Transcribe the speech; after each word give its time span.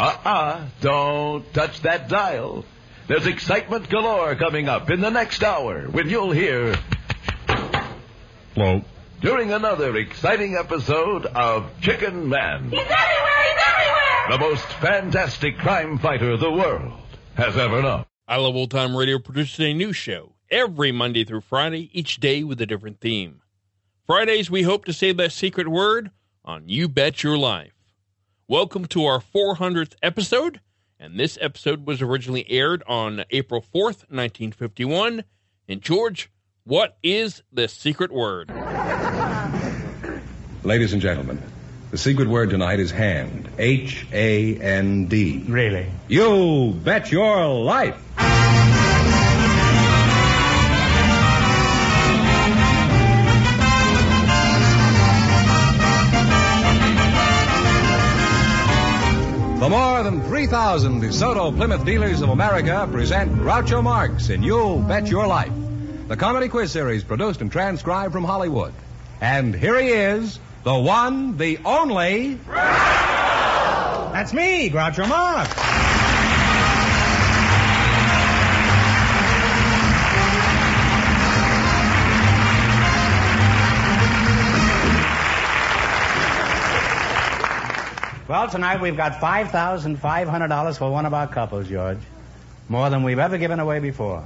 Uh-uh, 0.00 0.64
don't 0.80 1.52
touch 1.52 1.80
that 1.82 2.08
dial. 2.08 2.64
There's 3.08 3.26
excitement 3.26 3.88
galore 3.90 4.36
coming 4.36 4.68
up 4.68 4.90
in 4.90 5.00
the 5.00 5.10
next 5.10 5.42
hour 5.42 5.88
when 5.88 6.08
you'll 6.08 6.30
hear... 6.30 6.78
Hello. 8.54 8.82
During 9.20 9.52
another 9.52 9.96
exciting 9.96 10.54
episode 10.54 11.26
of 11.26 11.68
Chicken 11.80 12.28
Man. 12.28 12.70
He's 12.70 12.78
everywhere! 12.78 13.42
He's 13.42 13.62
everywhere! 13.66 14.28
The 14.30 14.38
most 14.38 14.66
fantastic 14.74 15.58
crime 15.58 15.98
fighter 15.98 16.36
the 16.36 16.52
world 16.52 16.92
has 17.34 17.56
ever 17.56 17.82
known. 17.82 18.04
I 18.28 18.36
Love 18.36 18.54
Old 18.54 18.70
Time 18.70 18.94
Radio 18.94 19.18
produces 19.18 19.58
a 19.58 19.74
new 19.74 19.92
show 19.92 20.36
every 20.48 20.92
Monday 20.92 21.24
through 21.24 21.40
Friday, 21.40 21.90
each 21.92 22.20
day 22.20 22.44
with 22.44 22.60
a 22.60 22.66
different 22.66 23.00
theme. 23.00 23.40
Fridays, 24.06 24.48
we 24.48 24.62
hope 24.62 24.84
to 24.84 24.92
say 24.92 25.10
that 25.10 25.32
secret 25.32 25.66
word 25.66 26.12
on 26.44 26.68
You 26.68 26.88
Bet 26.88 27.24
Your 27.24 27.36
Life. 27.36 27.72
Welcome 28.50 28.86
to 28.86 29.04
our 29.04 29.20
400th 29.20 29.96
episode, 30.02 30.62
and 30.98 31.20
this 31.20 31.36
episode 31.38 31.86
was 31.86 32.00
originally 32.00 32.50
aired 32.50 32.82
on 32.86 33.26
April 33.28 33.60
4th, 33.60 34.08
1951. 34.08 35.22
And 35.68 35.82
George, 35.82 36.30
what 36.64 36.96
is 37.02 37.42
the 37.52 37.68
secret 37.68 38.10
word? 38.10 38.48
Ladies 40.64 40.94
and 40.94 41.02
gentlemen, 41.02 41.42
the 41.90 41.98
secret 41.98 42.26
word 42.26 42.48
tonight 42.48 42.80
is 42.80 42.90
hand. 42.90 43.50
H 43.58 44.06
A 44.12 44.56
N 44.56 45.08
D. 45.08 45.44
Really? 45.46 45.86
You 46.08 46.72
bet 46.82 47.12
your 47.12 47.48
life. 47.48 48.02
The 59.68 59.76
more 59.76 60.02
than 60.02 60.22
3,000 60.22 61.02
DeSoto 61.02 61.54
Plymouth 61.54 61.84
dealers 61.84 62.22
of 62.22 62.30
America 62.30 62.88
present 62.90 63.34
Groucho 63.34 63.82
Marx 63.82 64.30
in 64.30 64.42
You'll 64.42 64.78
Bet 64.78 65.08
Your 65.08 65.26
Life, 65.26 65.52
the 66.06 66.16
comedy 66.16 66.48
quiz 66.48 66.72
series 66.72 67.04
produced 67.04 67.42
and 67.42 67.52
transcribed 67.52 68.14
from 68.14 68.24
Hollywood. 68.24 68.72
And 69.20 69.54
here 69.54 69.78
he 69.78 69.88
is, 69.88 70.40
the 70.64 70.74
one, 70.74 71.36
the 71.36 71.58
only. 71.66 72.36
That's 72.46 74.32
me, 74.32 74.70
Groucho 74.70 75.06
Marx. 75.06 75.77
Well, 88.28 88.46
tonight 88.46 88.82
we've 88.82 88.94
got 88.94 89.22
$5,500 89.22 90.78
for 90.78 90.90
one 90.90 91.06
of 91.06 91.14
our 91.14 91.26
couples, 91.26 91.66
George. 91.66 91.96
More 92.68 92.90
than 92.90 93.02
we've 93.02 93.18
ever 93.18 93.38
given 93.38 93.58
away 93.58 93.78
before. 93.78 94.22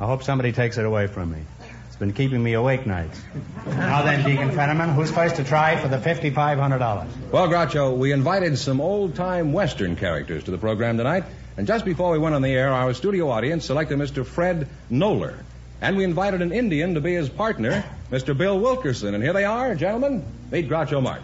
I 0.00 0.06
hope 0.06 0.24
somebody 0.24 0.50
takes 0.50 0.76
it 0.76 0.84
away 0.84 1.06
from 1.06 1.30
me. 1.30 1.38
It's 1.86 1.94
been 1.94 2.12
keeping 2.12 2.42
me 2.42 2.54
awake 2.54 2.84
nights. 2.84 3.22
now 3.64 4.02
then, 4.02 4.24
Deacon 4.24 4.50
Fenneman, 4.50 4.96
who's 4.96 5.12
first 5.12 5.36
to 5.36 5.44
try 5.44 5.76
for 5.76 5.86
the 5.86 5.98
$5,500? 5.98 7.30
Well, 7.30 7.46
Groucho, 7.46 7.96
we 7.96 8.10
invited 8.10 8.58
some 8.58 8.80
old 8.80 9.14
time 9.14 9.52
Western 9.52 9.94
characters 9.94 10.42
to 10.44 10.50
the 10.50 10.58
program 10.58 10.96
tonight. 10.96 11.22
And 11.56 11.68
just 11.68 11.84
before 11.84 12.10
we 12.10 12.18
went 12.18 12.34
on 12.34 12.42
the 12.42 12.50
air, 12.50 12.72
our 12.72 12.92
studio 12.92 13.30
audience 13.30 13.66
selected 13.66 13.96
Mr. 13.98 14.26
Fred 14.26 14.68
Noller. 14.90 15.38
And 15.80 15.96
we 15.96 16.02
invited 16.02 16.42
an 16.42 16.50
Indian 16.50 16.94
to 16.94 17.00
be 17.00 17.14
his 17.14 17.28
partner, 17.28 17.84
Mr. 18.10 18.36
Bill 18.36 18.58
Wilkerson. 18.58 19.14
And 19.14 19.22
here 19.22 19.32
they 19.32 19.44
are, 19.44 19.76
gentlemen. 19.76 20.24
Meet 20.50 20.68
Groucho 20.68 21.00
Marx. 21.00 21.22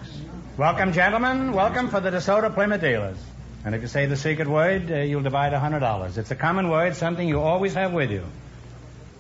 Welcome, 0.57 0.93
gentlemen. 0.93 1.53
Welcome 1.53 1.89
for 1.89 2.01
the 2.01 2.11
DeSoto 2.11 2.53
Plymouth 2.53 2.81
dealers. 2.81 3.17
And 3.65 3.75
if 3.75 3.83
you 3.83 3.89
say 3.89 4.07
the 4.07 4.17
secret 4.17 4.49
word, 4.49 4.91
uh, 4.91 4.97
you'll 4.97 5.23
divide 5.23 5.53
$100. 5.53 6.19
It's 6.19 6.31
a 6.31 6.35
common 6.35 6.69
word, 6.69 6.97
something 6.97 7.27
you 7.27 7.41
always 7.41 7.75
have 7.75 7.93
with 7.93 8.11
you. 8.11 8.25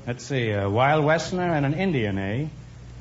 Let's 0.07 0.25
see, 0.25 0.51
a 0.51 0.69
wild 0.69 1.05
Westerner 1.05 1.53
and 1.55 1.65
an 1.65 1.75
Indian, 1.75 2.19
eh? 2.19 2.47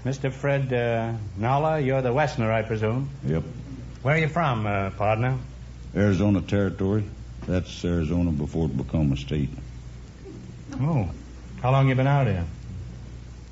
Mr. 0.06 0.32
Fred 0.32 0.72
uh, 0.72 1.14
Nala, 1.38 1.80
you're 1.80 2.02
the 2.02 2.14
Westerner, 2.14 2.52
I 2.52 2.62
presume. 2.62 3.10
Yep. 3.26 3.44
Where 4.04 4.16
are 4.16 4.20
you 4.20 4.30
from, 4.30 4.66
uh, 4.66 4.92
partner? 4.92 5.38
Arizona 5.96 6.42
Territory. 6.42 7.04
That's 7.48 7.84
Arizona 7.84 8.32
before 8.32 8.68
it 8.68 8.78
become 8.78 9.12
a 9.12 9.18
state. 9.18 9.50
Oh. 10.80 11.10
How 11.62 11.72
long 11.72 11.90
you 11.90 11.96
been 11.96 12.08
out 12.08 12.28
here? 12.28 12.46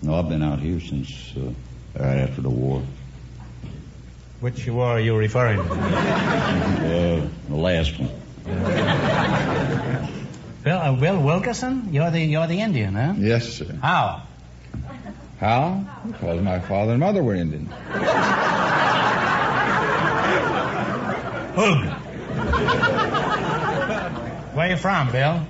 No, 0.02 0.16
I've 0.16 0.30
been 0.30 0.44
out 0.44 0.60
here 0.60 0.80
since 0.80 1.34
uh, 1.36 1.52
right 2.00 2.20
after 2.20 2.42
the 2.42 2.50
war. 2.50 2.84
Which 4.40 4.68
war 4.68 4.86
are 4.86 5.00
you 5.00 5.16
referring 5.18 5.58
to? 5.58 5.74
Uh, 5.74 7.28
the 7.50 7.56
last 7.56 7.98
one. 8.00 8.12
Bill, 10.64 10.78
uh, 10.78 10.94
Bill 10.96 11.22
Wilkerson? 11.22 11.92
You're 11.92 12.12
the 12.12 12.20
you're 12.20 12.46
the 12.46 12.62
Indian, 12.62 12.94
huh? 12.94 13.14
Yes, 13.18 13.54
sir. 13.54 13.74
How? 13.82 14.24
How? 15.40 15.86
Because 16.06 16.42
my 16.42 16.60
father 16.60 16.92
and 16.92 17.00
mother 17.00 17.24
were 17.24 17.36
Indian. 17.36 17.68
Ugh. 21.60 22.04
Where 24.56 24.70
you 24.70 24.78
from, 24.78 25.12
Bill? 25.12 25.42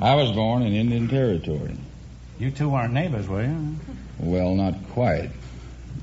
I 0.00 0.14
was 0.14 0.30
born 0.32 0.62
in 0.62 0.72
Indian 0.72 1.08
Territory. 1.08 1.76
You 2.38 2.50
two 2.50 2.68
weren't 2.68 2.92
neighbors, 2.92 3.26
were 3.28 3.44
you? 3.44 3.76
Well, 4.18 4.54
not 4.54 4.74
quite. 4.90 5.30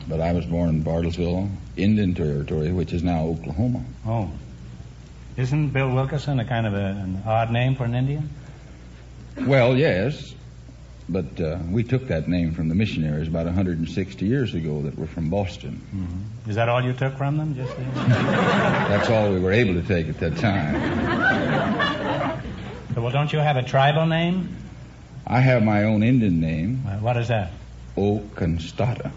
But 0.07 0.19
I 0.21 0.33
was 0.33 0.45
born 0.45 0.69
in 0.69 0.83
Bartlesville, 0.83 1.49
Indian 1.81 2.13
Territory, 2.13 2.71
which 2.71 2.93
is 2.93 3.03
now 3.03 3.23
Oklahoma. 3.25 3.83
Oh. 4.05 4.29
Isn't 5.37 5.69
Bill 5.69 5.89
Wilkerson 5.89 6.39
a 6.39 6.45
kind 6.45 6.67
of 6.67 6.73
a, 6.73 6.77
an 6.77 7.23
odd 7.25 7.51
name 7.51 7.75
for 7.75 7.85
an 7.85 7.95
Indian? 7.95 8.29
Well, 9.39 9.77
yes. 9.77 10.33
But 11.09 11.39
uh, 11.41 11.57
we 11.69 11.83
took 11.83 12.07
that 12.07 12.29
name 12.29 12.53
from 12.53 12.69
the 12.69 12.75
missionaries 12.75 13.27
about 13.27 13.45
160 13.45 14.25
years 14.25 14.53
ago 14.53 14.81
that 14.83 14.97
were 14.97 15.07
from 15.07 15.29
Boston. 15.29 15.81
Mm-hmm. 15.93 16.49
Is 16.49 16.55
that 16.55 16.69
all 16.69 16.83
you 16.83 16.93
took 16.93 17.17
from 17.17 17.37
them? 17.37 17.55
Just 17.55 17.75
That's 17.95 19.09
all 19.09 19.31
we 19.33 19.39
were 19.39 19.51
able 19.51 19.73
to 19.73 19.81
take 19.81 20.07
at 20.07 20.19
that 20.19 20.37
time. 20.37 22.41
So, 22.93 23.01
well, 23.01 23.11
don't 23.11 23.31
you 23.31 23.39
have 23.39 23.57
a 23.57 23.63
tribal 23.63 24.05
name? 24.05 24.55
I 25.25 25.39
have 25.39 25.63
my 25.63 25.83
own 25.83 26.03
Indian 26.03 26.39
name, 26.39 26.83
Uh, 26.85 26.97
what 26.97 27.17
is 27.17 27.29
that? 27.29 27.51
Oconstata. 27.97 29.11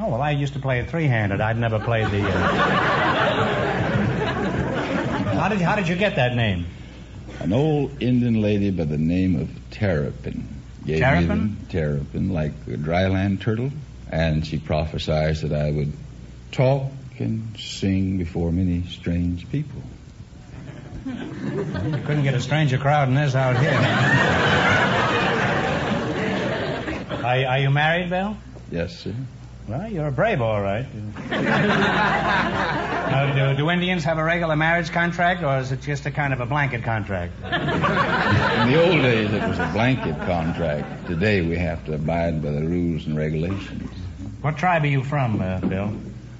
Oh, 0.00 0.08
well, 0.08 0.22
I 0.22 0.30
used 0.30 0.54
to 0.54 0.58
play 0.58 0.80
it 0.80 0.90
three-handed. 0.90 1.40
I'd 1.40 1.58
never 1.58 1.78
played 1.78 2.10
the. 2.10 2.22
Uh... 2.22 2.32
how 5.34 5.48
did 5.48 5.60
how 5.60 5.76
did 5.76 5.88
you 5.88 5.96
get 5.96 6.16
that 6.16 6.34
name? 6.34 6.66
An 7.40 7.52
old 7.52 8.02
Indian 8.02 8.40
lady 8.40 8.70
by 8.70 8.84
the 8.84 8.98
name 8.98 9.40
of 9.40 9.48
Terrapin 9.70 10.62
Gave 10.84 11.00
Terrapin? 11.00 11.28
me 11.28 11.34
them, 11.34 11.56
terrapin, 11.68 12.30
like 12.30 12.52
a 12.66 12.76
dryland 12.76 13.40
turtle. 13.40 13.70
And 14.10 14.46
she 14.46 14.58
prophesied 14.58 15.36
that 15.36 15.52
I 15.52 15.70
would 15.70 15.92
talk 16.50 16.90
and 17.18 17.56
sing 17.58 18.18
before 18.18 18.52
many 18.52 18.84
strange 18.86 19.48
people. 19.50 19.82
You 21.06 22.02
couldn't 22.04 22.22
get 22.22 22.34
a 22.34 22.40
stranger 22.40 22.78
crowd 22.78 23.08
than 23.08 23.14
this 23.14 23.34
out 23.34 23.58
here. 23.58 23.72
are, 27.24 27.46
are 27.46 27.58
you 27.58 27.70
married, 27.70 28.10
Bill? 28.10 28.36
Yes, 28.70 28.98
sir. 28.98 29.14
Well, 29.68 29.90
you're 29.90 30.08
a 30.08 30.12
brave, 30.12 30.40
all 30.42 30.60
right. 30.60 30.84
now, 33.12 33.50
do, 33.52 33.56
do 33.56 33.70
Indians 33.70 34.02
have 34.04 34.18
a 34.18 34.24
regular 34.24 34.56
marriage 34.56 34.90
contract, 34.90 35.44
or 35.44 35.58
is 35.58 35.70
it 35.70 35.80
just 35.82 36.04
a 36.04 36.10
kind 36.10 36.32
of 36.32 36.40
a 36.40 36.46
blanket 36.46 36.82
contract? 36.82 37.32
In 37.44 37.50
the 38.72 38.82
old 38.84 39.02
days, 39.02 39.32
it 39.32 39.48
was 39.48 39.60
a 39.60 39.70
blanket 39.72 40.16
contract. 40.26 41.06
Today, 41.06 41.42
we 41.42 41.56
have 41.56 41.84
to 41.86 41.94
abide 41.94 42.42
by 42.42 42.50
the 42.50 42.62
rules 42.62 43.06
and 43.06 43.16
regulations. 43.16 43.88
What 44.40 44.58
tribe 44.58 44.82
are 44.82 44.88
you 44.88 45.04
from, 45.04 45.40
uh, 45.40 45.60
Bill? 45.60 45.96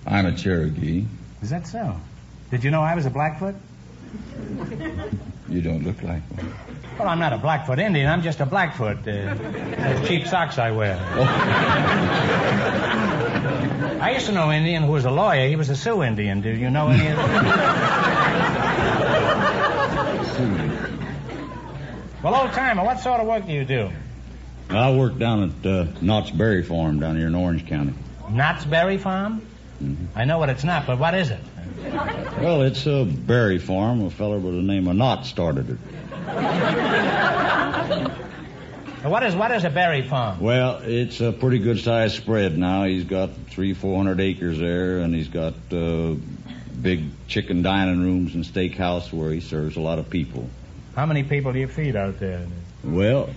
I'm 0.06 0.26
a 0.26 0.32
Cherokee. 0.36 1.04
Is 1.42 1.50
that 1.50 1.69
so? 1.69 1.94
Did 2.50 2.64
you 2.64 2.72
know 2.72 2.82
I 2.82 2.96
was 2.96 3.06
a 3.06 3.10
Blackfoot? 3.10 3.54
You 5.48 5.62
don't 5.62 5.84
look 5.84 6.02
like 6.02 6.22
one. 6.36 6.52
Well, 6.98 7.08
I'm 7.08 7.19
not 7.19 7.32
a 7.32 7.38
Blackfoot 7.38 7.78
Indian. 7.78 8.08
I'm 8.08 8.22
just 8.22 8.40
a 8.40 8.46
Blackfoot. 8.46 8.98
Uh, 8.98 9.34
those 9.34 10.08
cheap 10.08 10.26
socks 10.26 10.58
I 10.58 10.70
wear. 10.70 10.96
I 10.98 12.01
used 14.22 14.30
to 14.30 14.38
know 14.38 14.50
an 14.50 14.58
Indian 14.58 14.84
who 14.84 14.92
was 14.92 15.04
a 15.04 15.10
lawyer. 15.10 15.48
He 15.48 15.56
was 15.56 15.69
a 15.69 15.74
Sioux 15.74 16.04
Indian. 16.04 16.42
Do 16.42 16.50
you 16.50 16.70
know 16.70 16.86
any 16.86 17.08
of 17.08 17.16
them? 17.16 17.26
well, 22.22 22.36
old 22.36 22.52
timer, 22.52 22.84
what 22.84 23.00
sort 23.00 23.20
of 23.20 23.26
work 23.26 23.46
do 23.46 23.52
you 23.52 23.64
do? 23.64 23.90
I 24.70 24.94
work 24.94 25.19
down 25.19 25.42
at 25.42 25.66
uh, 25.66 25.86
Knott's 26.00 26.30
Berry 26.30 26.62
Farm 26.62 27.00
down 27.00 27.16
here 27.16 27.26
in 27.26 27.34
Orange 27.34 27.66
County. 27.66 27.94
Knott's 28.30 28.64
Berry 28.64 28.98
Farm? 28.98 29.44
I 30.14 30.24
know 30.24 30.38
what 30.38 30.50
it's 30.50 30.62
not, 30.62 30.86
but 30.86 31.00
what 31.00 31.14
is 31.14 31.30
it? 31.30 31.40
Well, 32.40 32.62
it's 32.62 32.86
a 32.86 33.04
berry 33.04 33.58
farm. 33.58 34.04
A 34.04 34.10
feller 34.10 34.38
by 34.38 34.52
the 34.52 34.62
name 34.62 34.86
of 34.86 34.94
Knott 34.94 35.26
started 35.26 35.70
it. 35.70 35.78
What 39.02 39.25
is 39.25 39.34
what 39.34 39.50
is 39.50 39.64
a 39.64 39.70
berry 39.70 40.02
farm? 40.02 40.40
Well, 40.40 40.81
it's 40.84 41.20
a 41.20 41.32
pretty 41.32 41.58
good 41.58 41.81
sized 41.81 42.16
spread 42.16 42.56
now. 42.56 42.84
He's 42.84 43.04
got 43.04 43.31
three, 43.50 43.75
four 43.75 43.96
hundred 43.96 44.20
acres 44.20 44.58
there, 44.58 44.99
and 44.99 45.12
he's 45.12 45.28
got 45.28 45.54
uh, 45.72 46.14
big 46.81 47.04
chicken 47.26 47.62
dining 47.62 48.00
rooms 48.00 48.34
and 48.34 48.44
steakhouse 48.44 49.12
where 49.12 49.32
he 49.32 49.40
serves 49.40 49.76
a 49.76 49.81
lot 49.81 49.99
of 49.99 50.08
people. 50.08 50.49
How 50.94 51.06
many 51.06 51.25
people 51.25 51.52
do 51.52 51.58
you 51.58 51.66
feed 51.69 51.96
out 51.96 52.20
there? 52.20 52.46
Well, 52.84 53.31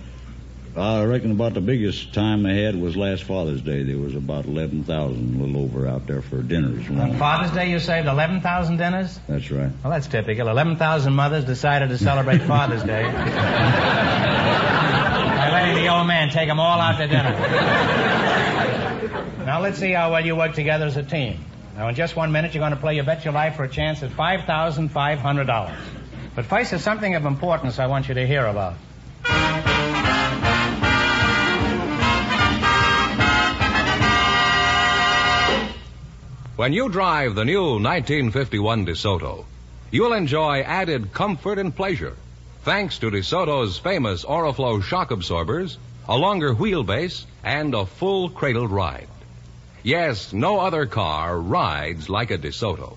I 0.76 1.02
reckon 1.04 1.30
about 1.32 1.54
the 1.54 1.60
biggest 1.60 2.12
time 2.12 2.42
they 2.42 2.62
had 2.62 2.76
was 2.80 2.96
last 2.96 3.24
Father's 3.24 3.62
Day. 3.62 3.82
There 3.82 3.96
was 3.96 4.14
about 4.14 4.44
11,000, 4.44 5.40
a 5.40 5.42
little 5.42 5.62
over 5.62 5.88
out 5.88 6.06
there 6.06 6.20
for 6.20 6.42
dinners. 6.42 6.86
On 6.90 7.16
Father's 7.16 7.52
Day, 7.52 7.70
you 7.70 7.78
saved 7.78 8.06
11,000 8.06 8.76
dinners? 8.76 9.18
That's 9.26 9.50
right. 9.50 9.70
Well, 9.82 9.90
that's 9.92 10.06
typical. 10.06 10.48
11,000 10.48 11.12
mothers 11.14 11.44
decided 11.44 11.88
to 11.88 11.98
celebrate 11.98 12.42
Father's 12.46 12.82
Day 12.82 13.04
the 15.86 15.92
old 15.92 16.06
man 16.08 16.30
take 16.30 16.48
them 16.48 16.58
all 16.58 16.80
out 16.80 16.98
to 16.98 17.06
dinner. 17.06 17.30
now, 19.46 19.60
let's 19.60 19.78
see 19.78 19.92
how 19.92 20.10
well 20.10 20.26
you 20.26 20.34
work 20.34 20.54
together 20.54 20.86
as 20.86 20.96
a 20.96 21.04
team. 21.04 21.44
Now, 21.76 21.88
in 21.88 21.94
just 21.94 22.16
one 22.16 22.32
minute, 22.32 22.54
you're 22.54 22.62
going 22.62 22.72
to 22.72 22.78
play 22.78 22.96
You 22.96 23.04
Bet 23.04 23.24
Your 23.24 23.32
Life 23.32 23.54
for 23.54 23.62
a 23.64 23.68
chance 23.68 24.02
at 24.02 24.10
$5,500. 24.10 25.76
But 26.34 26.46
first, 26.46 26.70
there's 26.70 26.82
something 26.82 27.14
of 27.14 27.24
importance 27.24 27.78
I 27.78 27.86
want 27.86 28.08
you 28.08 28.14
to 28.14 28.26
hear 28.26 28.44
about. 28.46 28.74
When 36.56 36.72
you 36.72 36.88
drive 36.88 37.36
the 37.36 37.44
new 37.44 37.74
1951 37.74 38.86
DeSoto, 38.86 39.44
you'll 39.92 40.14
enjoy 40.14 40.62
added 40.62 41.12
comfort 41.12 41.58
and 41.58 41.76
pleasure 41.76 42.16
thanks 42.66 42.98
to 42.98 43.12
DeSoto's 43.12 43.78
famous 43.78 44.24
Oriflow 44.24 44.82
shock 44.82 45.12
absorbers, 45.12 45.78
a 46.08 46.16
longer 46.16 46.52
wheelbase, 46.52 47.24
and 47.44 47.72
a 47.72 47.86
full 47.86 48.28
cradled 48.28 48.72
ride. 48.72 49.06
Yes, 49.84 50.32
no 50.32 50.58
other 50.58 50.84
car 50.86 51.38
rides 51.38 52.08
like 52.08 52.32
a 52.32 52.38
DeSoto. 52.38 52.96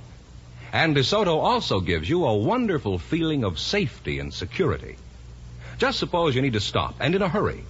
And 0.73 0.95
DeSoto 0.95 1.37
also 1.37 1.81
gives 1.81 2.09
you 2.09 2.25
a 2.25 2.35
wonderful 2.35 2.97
feeling 2.97 3.43
of 3.43 3.59
safety 3.59 4.17
and 4.17 4.33
security. 4.33 4.95
Just 5.77 5.99
suppose 5.99 6.35
you 6.35 6.41
need 6.41 6.53
to 6.53 6.59
stop 6.59 6.95
and 6.99 7.13
in 7.13 7.21
a 7.21 7.29
hurry. 7.29 7.63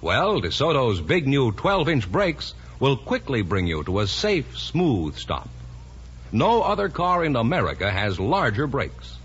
Well, 0.00 0.40
DeSoto's 0.40 1.00
big 1.00 1.26
new 1.26 1.50
12 1.50 1.88
inch 1.88 2.12
brakes 2.12 2.54
will 2.78 2.96
quickly 2.96 3.42
bring 3.42 3.66
you 3.66 3.82
to 3.82 3.98
a 3.98 4.06
safe, 4.06 4.56
smooth 4.56 5.16
stop. 5.16 5.48
No 6.30 6.62
other 6.62 6.88
car 6.88 7.24
in 7.24 7.34
America 7.34 7.90
has 7.90 8.20
larger 8.20 8.68
brakes. 8.68 9.18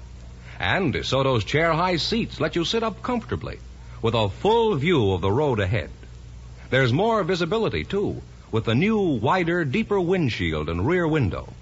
And 0.59 0.93
DeSoto's 0.93 1.43
chair 1.43 1.71
high 1.73 1.97
seats 1.97 2.39
let 2.39 2.55
you 2.55 2.65
sit 2.65 2.81
up 2.81 3.03
comfortably 3.03 3.59
with 4.01 4.15
a 4.15 4.29
full 4.29 4.73
view 4.75 5.11
of 5.11 5.21
the 5.21 5.31
road 5.31 5.59
ahead. 5.59 5.91
There's 6.71 6.91
more 6.91 7.23
visibility, 7.23 7.83
too, 7.83 8.21
with 8.51 8.65
the 8.65 8.73
new, 8.73 8.99
wider, 8.99 9.63
deeper 9.65 10.01
windshield 10.01 10.67
and 10.67 10.87
rear 10.87 11.07
window. 11.07 11.53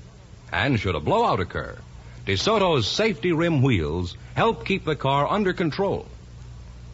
And 0.52 0.80
should 0.80 0.96
a 0.96 1.02
blowout 1.02 1.42
occur, 1.42 1.78
DeSoto's 2.26 2.88
safety 2.88 3.34
rim 3.34 3.62
wheels 3.62 4.16
help 4.34 4.66
keep 4.66 4.86
the 4.86 4.96
car 4.96 5.28
under 5.28 5.52
control. 5.52 6.08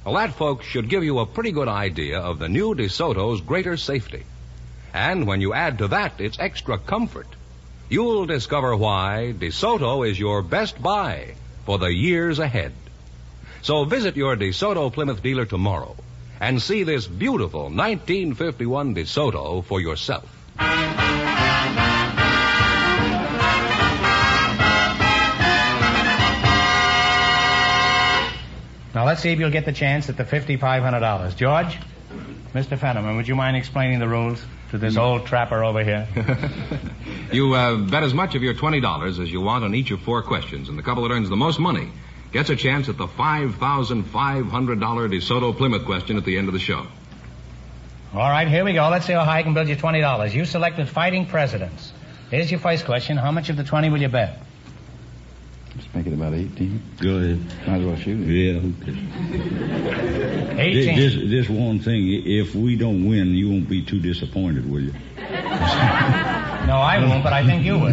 Well, 0.04 0.16
that, 0.16 0.34
folks, 0.34 0.66
should 0.66 0.90
give 0.90 1.04
you 1.04 1.20
a 1.20 1.28
pretty 1.28 1.52
good 1.52 1.68
idea 1.68 2.20
of 2.20 2.40
the 2.40 2.50
new 2.50 2.74
DeSoto's 2.74 3.42
greater 3.42 3.78
safety. 3.78 4.24
And 4.94 5.28
when 5.28 5.40
you 5.40 5.54
add 5.54 5.78
to 5.78 5.90
that 5.90 6.20
its 6.20 6.40
extra 6.40 6.80
comfort, 6.80 7.28
you'll 7.90 8.26
discover 8.26 8.76
why 8.76 9.34
DeSoto 9.38 10.10
is 10.10 10.20
your 10.20 10.42
best 10.42 10.82
buy 10.82 11.36
for 11.72 11.78
the 11.78 11.94
years 11.94 12.38
ahead. 12.38 12.74
So 13.62 13.86
visit 13.86 14.18
your 14.18 14.36
DeSoto 14.36 14.92
Plymouth 14.92 15.24
dealer 15.24 15.46
tomorrow 15.46 15.96
and 16.42 16.62
see 16.62 16.84
this 16.84 17.08
beautiful 17.08 17.70
1951 17.70 18.94
DeSoto 18.94 19.64
for 19.64 19.80
yourself. 19.80 20.30
Now, 28.94 29.06
let's 29.06 29.22
see 29.22 29.30
if 29.30 29.40
you'll 29.40 29.50
get 29.50 29.64
the 29.64 29.72
chance 29.72 30.10
at 30.10 30.18
the 30.18 30.26
$5,500. 30.26 31.38
George? 31.38 31.78
Mr. 32.54 32.78
Fenneman, 32.78 33.16
would 33.16 33.30
you 33.30 33.36
mind 33.36 33.56
explaining 33.56 34.00
the 34.00 34.10
rules 34.10 34.46
to 34.72 34.78
this 34.78 34.98
old 34.98 35.26
trapper 35.26 35.64
over 35.64 35.84
here? 35.84 36.08
You 37.32 37.54
uh, 37.54 37.78
bet 37.78 38.04
as 38.04 38.14
much 38.14 38.36
of 38.36 38.44
your 38.44 38.54
$20 38.54 39.20
as 39.22 39.32
you 39.32 39.40
want 39.40 39.64
on 39.64 39.74
each 39.74 39.90
of 39.92 40.02
four 40.02 40.22
questions, 40.22 40.68
and 40.68 40.78
the 40.78 40.84
couple 40.84 41.04
that 41.04 41.14
earns 41.14 41.30
the 41.30 41.38
most 41.38 41.60
money 41.60 41.90
gets 42.34 42.50
a 42.50 42.58
chance 42.58 42.90
at 42.90 42.98
the 42.98 43.08
$5,500 43.08 44.04
DeSoto 44.04 45.56
Plymouth 45.56 45.86
question 45.86 46.18
at 46.18 46.26
the 46.26 46.38
end 46.38 46.50
of 46.50 46.54
the 46.54 46.60
show. 46.60 46.86
All 48.14 48.30
right, 48.30 48.50
here 48.50 48.66
we 48.66 48.74
go. 48.74 48.90
Let's 48.90 49.06
see 49.06 49.14
how 49.14 49.24
high 49.24 49.40
I 49.40 49.44
can 49.44 49.54
build 49.54 49.70
you 49.70 49.78
$20. 49.78 50.34
You 50.34 50.44
selected 50.44 50.90
fighting 50.90 51.26
presidents. 51.26 51.94
Here's 52.30 52.52
your 52.52 52.60
first 52.60 52.84
question. 52.84 53.16
How 53.16 53.32
much 53.32 53.50
of 53.50 53.56
the 53.56 53.64
20 53.64 53.90
will 53.90 54.02
you 54.02 54.10
bet? 54.10 54.40
Let's 55.82 55.96
make 55.96 56.06
it 56.06 56.14
about 56.14 56.34
18. 56.36 56.82
Go 57.02 57.10
ahead. 57.18 57.40
Might 57.68 57.80
as 57.80 57.86
well 57.86 57.96
shoot 57.96 58.20
it. 58.22 58.28
Yeah, 58.30 58.60
okay. 58.84 60.62
18. 60.62 60.96
This 60.96 61.16
just 61.16 61.50
one 61.50 61.80
thing. 61.80 62.22
If 62.24 62.54
we 62.54 62.76
don't 62.76 63.08
win, 63.10 63.30
you 63.30 63.50
won't 63.50 63.68
be 63.68 63.84
too 63.84 64.00
disappointed, 64.00 64.70
will 64.70 64.82
you? 64.82 64.94
No, 66.62 66.78
I 66.78 67.00
won't, 67.04 67.24
but 67.24 67.34
I 67.34 67.44
think 67.44 67.66
you 67.66 67.74
will. 67.74 67.88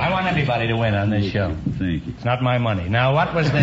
I 0.00 0.10
want 0.10 0.26
everybody 0.26 0.66
to 0.66 0.76
win 0.76 0.94
on 0.94 1.10
this 1.10 1.30
show. 1.30 1.56
Thank 1.78 2.06
you. 2.06 2.12
It's 2.14 2.24
not 2.24 2.42
my 2.42 2.58
money. 2.58 2.88
Now, 2.88 3.14
what 3.14 3.32
was 3.32 3.50
the 3.52 3.62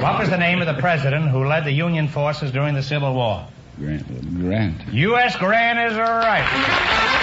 what 0.00 0.20
was 0.20 0.30
the 0.30 0.38
name 0.38 0.60
of 0.62 0.68
the 0.68 0.80
president 0.80 1.30
who 1.30 1.44
led 1.44 1.64
the 1.64 1.72
Union 1.72 2.06
forces 2.06 2.52
during 2.52 2.74
the 2.74 2.82
Civil 2.82 3.12
War? 3.12 3.48
Grant. 3.76 4.38
Grant. 4.38 4.94
U.S. 4.94 5.34
Grant 5.36 5.92
is 5.92 5.98
right. 5.98 7.18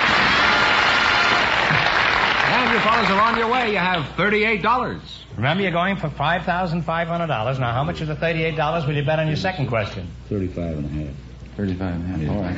And 2.60 2.74
you 2.74 2.80
fellas 2.82 3.10
are 3.10 3.22
on 3.22 3.38
your 3.38 3.48
way. 3.50 3.72
You 3.72 3.78
have 3.78 4.04
$38. 4.18 5.00
Remember, 5.38 5.64
you're 5.64 5.72
going 5.72 5.96
for 5.96 6.10
five 6.10 6.44
thousand 6.44 6.82
five 6.82 7.08
hundred 7.08 7.28
dollars. 7.28 7.58
Now, 7.60 7.72
how 7.72 7.86
much 7.86 8.02
of 8.02 8.08
the 8.08 8.16
thirty-eight 8.16 8.58
dollars 8.58 8.86
will 8.86 8.96
you 8.96 9.04
bet 9.06 9.18
on 9.20 9.28
your 9.28 9.38
second 9.38 9.68
question? 9.68 10.10
35 10.28 10.78
and 10.78 10.86
a 10.86 10.90
half. 11.06 11.14
35 11.56 11.94
and 11.96 12.04
a 12.04 12.08
half. 12.28 12.36
All 12.36 12.44
right. 12.44 12.58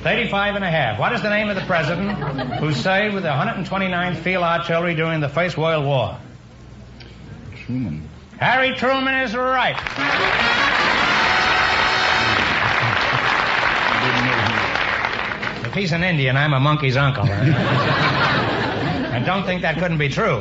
Thirty-five 0.02 0.54
and 0.54 0.64
a 0.64 0.70
half. 0.70 0.98
What 0.98 1.12
is 1.12 1.20
the 1.20 1.28
name 1.28 1.50
of 1.50 1.56
the 1.56 1.62
president 1.62 2.12
who 2.58 2.72
served 2.72 3.14
with 3.14 3.24
the 3.24 3.28
129th 3.28 4.16
Field 4.16 4.42
Artillery 4.42 4.94
during 4.94 5.20
the 5.20 5.28
First 5.28 5.58
World 5.58 5.84
War? 5.84 6.16
Truman. 7.66 8.08
Harry 8.38 8.74
Truman 8.74 9.14
is 9.24 9.34
right. 9.36 9.76
If 15.70 15.76
he's 15.76 15.92
an 15.92 16.02
Indian, 16.02 16.36
I'm 16.36 16.52
a 16.52 16.58
monkey's 16.58 16.96
uncle. 16.96 17.24
and 17.30 19.24
don't 19.24 19.44
think 19.44 19.62
that 19.62 19.78
couldn't 19.78 19.98
be 19.98 20.08
true. 20.08 20.38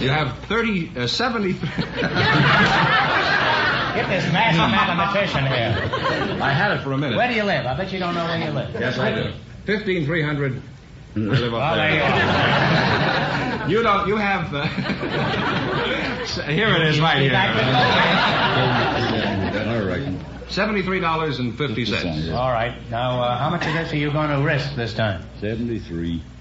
You 0.00 0.08
have 0.08 0.38
30, 0.46 0.92
uh, 0.96 1.06
70. 1.06 1.52
Get 1.52 1.68
this 4.08 4.32
master 4.32 4.66
mathematician 4.66 5.44
here. 5.44 5.76
I 6.42 6.50
had 6.50 6.72
it 6.72 6.82
for 6.82 6.92
a 6.92 6.98
minute. 6.98 7.18
Where 7.18 7.28
do 7.28 7.34
you 7.34 7.44
live? 7.44 7.66
I 7.66 7.76
bet 7.76 7.92
you 7.92 7.98
don't 7.98 8.14
know 8.14 8.24
where 8.24 8.38
you 8.38 8.50
live. 8.50 8.72
Yes, 8.80 8.96
I 8.98 9.14
do. 9.14 9.32
15300. 9.66 10.62
I 11.16 11.18
live 11.18 11.52
up 11.52 11.60
well, 11.60 11.76
there. 11.76 12.00
there 12.00 13.47
you 13.68 13.82
don't. 13.82 14.08
You 14.08 14.16
have. 14.16 14.54
Uh, 14.54 14.66
here 16.48 16.74
it 16.74 16.82
is, 16.88 16.98
right 17.00 17.20
here. 17.20 17.32
I 17.34 17.52
reckon. 19.84 20.24
Seventy-three 20.48 21.00
dollars 21.00 21.38
and 21.38 21.56
fifty 21.56 21.84
cents. 21.84 22.30
All 22.30 22.50
right. 22.50 22.74
Now, 22.90 23.22
uh, 23.22 23.38
how 23.38 23.50
much 23.50 23.66
of 23.66 23.74
this 23.74 23.92
are 23.92 23.96
you 23.96 24.10
going 24.10 24.30
to 24.30 24.38
risk 24.42 24.74
this 24.74 24.94
time? 24.94 25.22
73. 25.40 26.22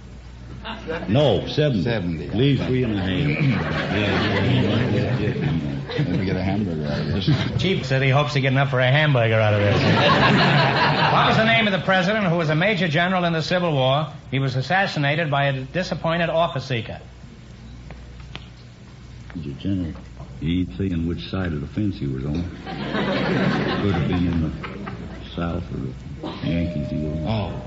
No, 1.07 1.47
70. 1.47 1.83
70. 1.83 2.29
Leave 2.31 2.59
three 2.65 2.83
and 2.83 2.93
a 2.93 2.97
half. 2.97 3.07
yeah, 3.09 4.91
yeah, 4.91 5.17
yeah. 5.17 6.03
Maybe 6.03 6.25
get 6.25 6.35
a 6.35 6.43
hamburger 6.43 6.85
out 6.85 6.99
of 6.99 7.07
this. 7.07 7.29
Chief 7.61 7.85
said 7.85 8.01
he 8.03 8.09
hopes 8.09 8.33
to 8.33 8.41
get 8.41 8.51
enough 8.51 8.69
for 8.69 8.79
a 8.79 8.91
hamburger 8.91 9.35
out 9.35 9.53
of 9.53 9.61
this. 9.61 9.81
what 11.13 11.27
was 11.27 11.37
the 11.37 11.45
name 11.45 11.67
of 11.67 11.73
the 11.73 11.79
president 11.79 12.25
who 12.27 12.35
was 12.35 12.49
a 12.49 12.55
major 12.55 12.89
general 12.89 13.23
in 13.23 13.31
the 13.31 13.41
Civil 13.41 13.71
War? 13.71 14.11
He 14.29 14.39
was 14.39 14.57
assassinated 14.57 15.31
by 15.31 15.45
a 15.45 15.53
disappointed 15.61 16.29
office 16.29 16.65
seeker. 16.65 16.99
He's 19.41 19.53
a 19.53 19.59
general. 19.59 19.93
He 20.39 20.61
ain't 20.61 20.77
saying 20.77 21.07
which 21.07 21.29
side 21.29 21.53
of 21.53 21.61
the 21.61 21.67
fence 21.67 21.97
he 21.97 22.07
was 22.07 22.25
on. 22.25 22.33
Could 23.83 23.93
have 23.93 24.07
been 24.07 24.27
in 24.27 24.41
the 24.41 24.51
South 25.35 25.63
or 25.73 25.77
the 25.77 26.47
Yankees. 26.47 26.89
He 26.89 26.97
was. 26.97 27.17
Oh. 27.27 27.61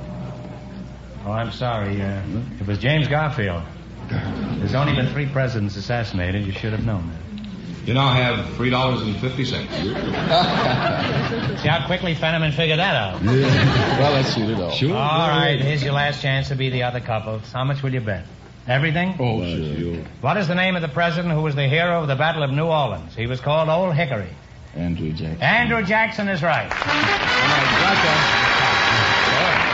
Oh, 1.27 1.33
I'm 1.33 1.53
sorry. 1.53 2.01
Uh, 2.01 2.23
it 2.61 2.67
was 2.67 2.79
James 2.79 3.09
Garfield. 3.09 3.63
There's 4.09 4.75
only 4.75 4.95
been 4.95 5.09
three 5.13 5.27
presidents 5.27 5.77
assassinated. 5.77 6.47
You 6.47 6.53
should 6.53 6.73
have 6.73 6.85
known 6.85 7.09
that. 7.11 7.21
You 7.87 7.95
now 7.95 8.13
have 8.13 8.55
three 8.57 8.71
dollars 8.71 9.03
and 9.03 9.17
fifty 9.17 9.45
cents. 9.45 9.73
See 11.63 11.69
how 11.69 11.87
quickly 11.87 12.15
Fenneman 12.15 12.55
figured 12.55 12.79
that 12.79 12.95
out. 12.95 13.23
Yeah. 13.23 13.99
Well, 13.99 14.13
let's 14.13 14.35
shoot 14.35 14.51
it 14.51 14.59
off. 14.59 14.75
Sure. 14.75 14.95
All 14.95 15.29
right, 15.29 15.61
here's 15.61 15.83
your 15.83 15.93
last 15.95 16.21
chance 16.21 16.49
to 16.49 16.57
be 16.57 16.71
the 16.71 16.83
other 16.83 17.01
couples. 17.01 17.51
How 17.53 17.65
much 17.65 17.83
will 17.83 17.93
you 17.93 18.01
bet? 18.01 18.27
Everything? 18.71 19.17
Oh, 19.19 19.43
sure. 19.45 19.77
sure. 19.77 20.05
What 20.21 20.37
is 20.37 20.47
the 20.47 20.55
name 20.55 20.77
of 20.77 20.83
the 20.83 20.89
president 20.89 21.35
who 21.35 21.43
was 21.43 21.57
the 21.57 21.67
hero 21.67 22.01
of 22.03 22.09
the 22.09 22.15
Battle 22.15 22.45
of 22.45 22.53
New 22.53 22.67
Orleans? 22.67 23.17
He 23.17 23.27
was 23.27 23.41
called 23.41 23.69
Old 23.69 23.95
Hickory. 23.97 24.29
Andrew 24.77 25.11
Jackson. 25.13 25.43
Andrew 25.43 25.83
Jackson 25.85 26.29
is 26.29 26.41
right. 26.41 26.71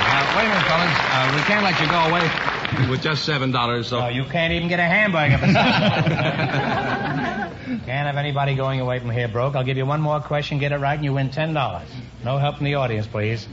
Uh, 0.09 0.37
wait 0.37 0.47
a 0.47 0.49
minute, 0.49 0.65
fellas. 0.65 0.97
Uh, 1.13 1.33
we 1.37 1.43
can't 1.43 1.63
let 1.63 1.79
you 1.79 1.87
go 1.91 2.01
away 2.09 2.91
with 2.91 3.03
just 3.03 3.25
seven 3.27 3.51
dollars. 3.53 3.89
So 3.89 4.01
Oh, 4.01 4.09
you 4.09 4.25
can't 4.25 4.55
even 4.55 4.69
get 4.69 4.81
a 4.81 4.85
hamburger 4.85 5.37
for 5.39 5.47
supper. 5.53 7.13
Can't 7.85 8.07
have 8.07 8.17
anybody 8.17 8.55
going 8.55 8.81
away 8.81 9.01
from 9.01 9.11
here 9.11 9.27
broke. 9.29 9.57
I'll 9.57 9.65
give 9.65 9.77
you 9.77 9.85
one 9.87 10.01
more 10.01 10.21
question. 10.21 10.59
Get 10.59 10.71
it 10.73 10.79
right, 10.79 10.95
and 10.95 11.05
you 11.05 11.13
win 11.13 11.31
ten 11.31 11.53
dollars. 11.53 11.89
No 12.25 12.39
help 12.39 12.57
from 12.59 12.65
the 12.65 12.77
audience, 12.77 13.07
please. 13.09 13.47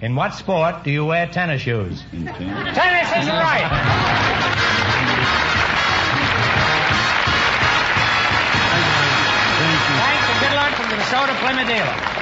In 0.00 0.14
what 0.14 0.34
sport 0.34 0.84
do 0.84 0.90
you 0.90 1.04
wear 1.04 1.26
tennis 1.26 1.60
shoes? 1.62 2.02
In 2.12 2.24
ten. 2.24 2.74
Tennis 2.74 3.08
is 3.10 3.28
right. 3.28 4.47
Luck 11.12 11.28
from 11.28 11.28
the 11.28 11.32
DeSoto 11.32 11.38
Plymouth 11.40 11.68
dealer. 11.68 12.18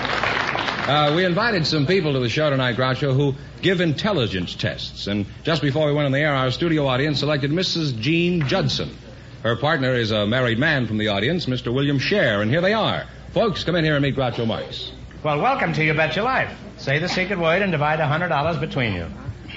Uh, 0.88 1.16
we 1.16 1.25
invited 1.25 1.66
some 1.66 1.87
people 1.87 2.12
to 2.12 2.21
the 2.21 2.28
show 2.28 2.50
tonight, 2.50 2.76
Groucho, 2.76 3.14
who 3.14 3.35
give 3.61 3.81
intelligence 3.81 4.55
tests. 4.55 5.09
And 5.09 5.26
just 5.43 5.62
before 5.62 5.87
we 5.87 5.93
went 5.93 6.07
on 6.07 6.12
the 6.12 6.21
air, 6.21 6.33
our 6.33 6.50
studio 6.50 6.87
audience 6.87 7.19
selected 7.21 7.50
Mrs. 7.50 7.99
Jean 7.99 8.47
Judson. 8.47 8.97
Her 9.43 9.57
partner 9.57 9.95
is 9.95 10.11
a 10.12 10.26
married 10.26 10.59
man 10.59 10.87
from 10.87 10.99
the 10.99 11.09
audience, 11.09 11.47
Mr. 11.47 11.73
William 11.73 11.99
Scher, 11.99 12.40
and 12.40 12.50
here 12.50 12.61
they 12.61 12.73
are. 12.73 13.07
Folks, 13.33 13.64
come 13.64 13.75
in 13.75 13.85
here 13.85 13.97
and 13.97 14.02
meet 14.02 14.14
Groucho 14.14 14.47
Marx. 14.47 14.93
Well, 15.23 15.40
welcome 15.40 15.73
to 15.73 15.85
You 15.85 15.95
Bet 15.95 16.14
Your 16.14 16.25
Life. 16.25 16.57
Say 16.78 16.99
the 16.99 17.09
secret 17.09 17.38
word 17.38 17.62
and 17.62 17.73
divide 17.73 17.99
a 18.00 18.07
hundred 18.07 18.28
dollars 18.28 18.57
between 18.59 18.95
you. 18.95 19.07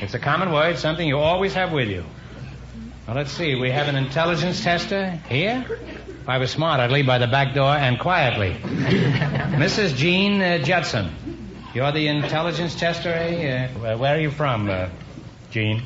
It's 0.01 0.13
a 0.13 0.19
common 0.19 0.51
word, 0.51 0.77
something 0.77 1.07
you 1.07 1.19
always 1.19 1.53
have 1.53 1.71
with 1.71 1.89
you. 1.89 2.03
Well, 3.05 3.15
let's 3.15 3.31
see. 3.31 3.55
We 3.55 3.69
have 3.71 3.88
an 3.88 3.95
intelligence 3.95 4.63
tester 4.63 5.12
here. 5.29 5.65
If 6.29 6.33
I 6.33 6.38
was 6.38 6.51
smart, 6.51 6.79
I'd 6.79 6.91
leave 6.91 7.07
by 7.07 7.17
the 7.17 7.25
back 7.25 7.55
door 7.55 7.74
and 7.75 7.98
quietly. 8.00 8.53
Mrs. 8.62 9.95
Jean 9.95 10.39
uh, 10.39 10.59
Judson. 10.59 11.09
You're 11.74 11.91
the 11.91 12.07
intelligence 12.07 12.75
tester, 12.75 13.09
eh? 13.09 13.65
Uh, 13.65 13.69
where- 13.79 13.98
where 13.98 14.15
are 14.15 14.19
you 14.19 14.29
from, 14.29 14.69
uh, 14.69 14.89
Jean? 15.50 15.81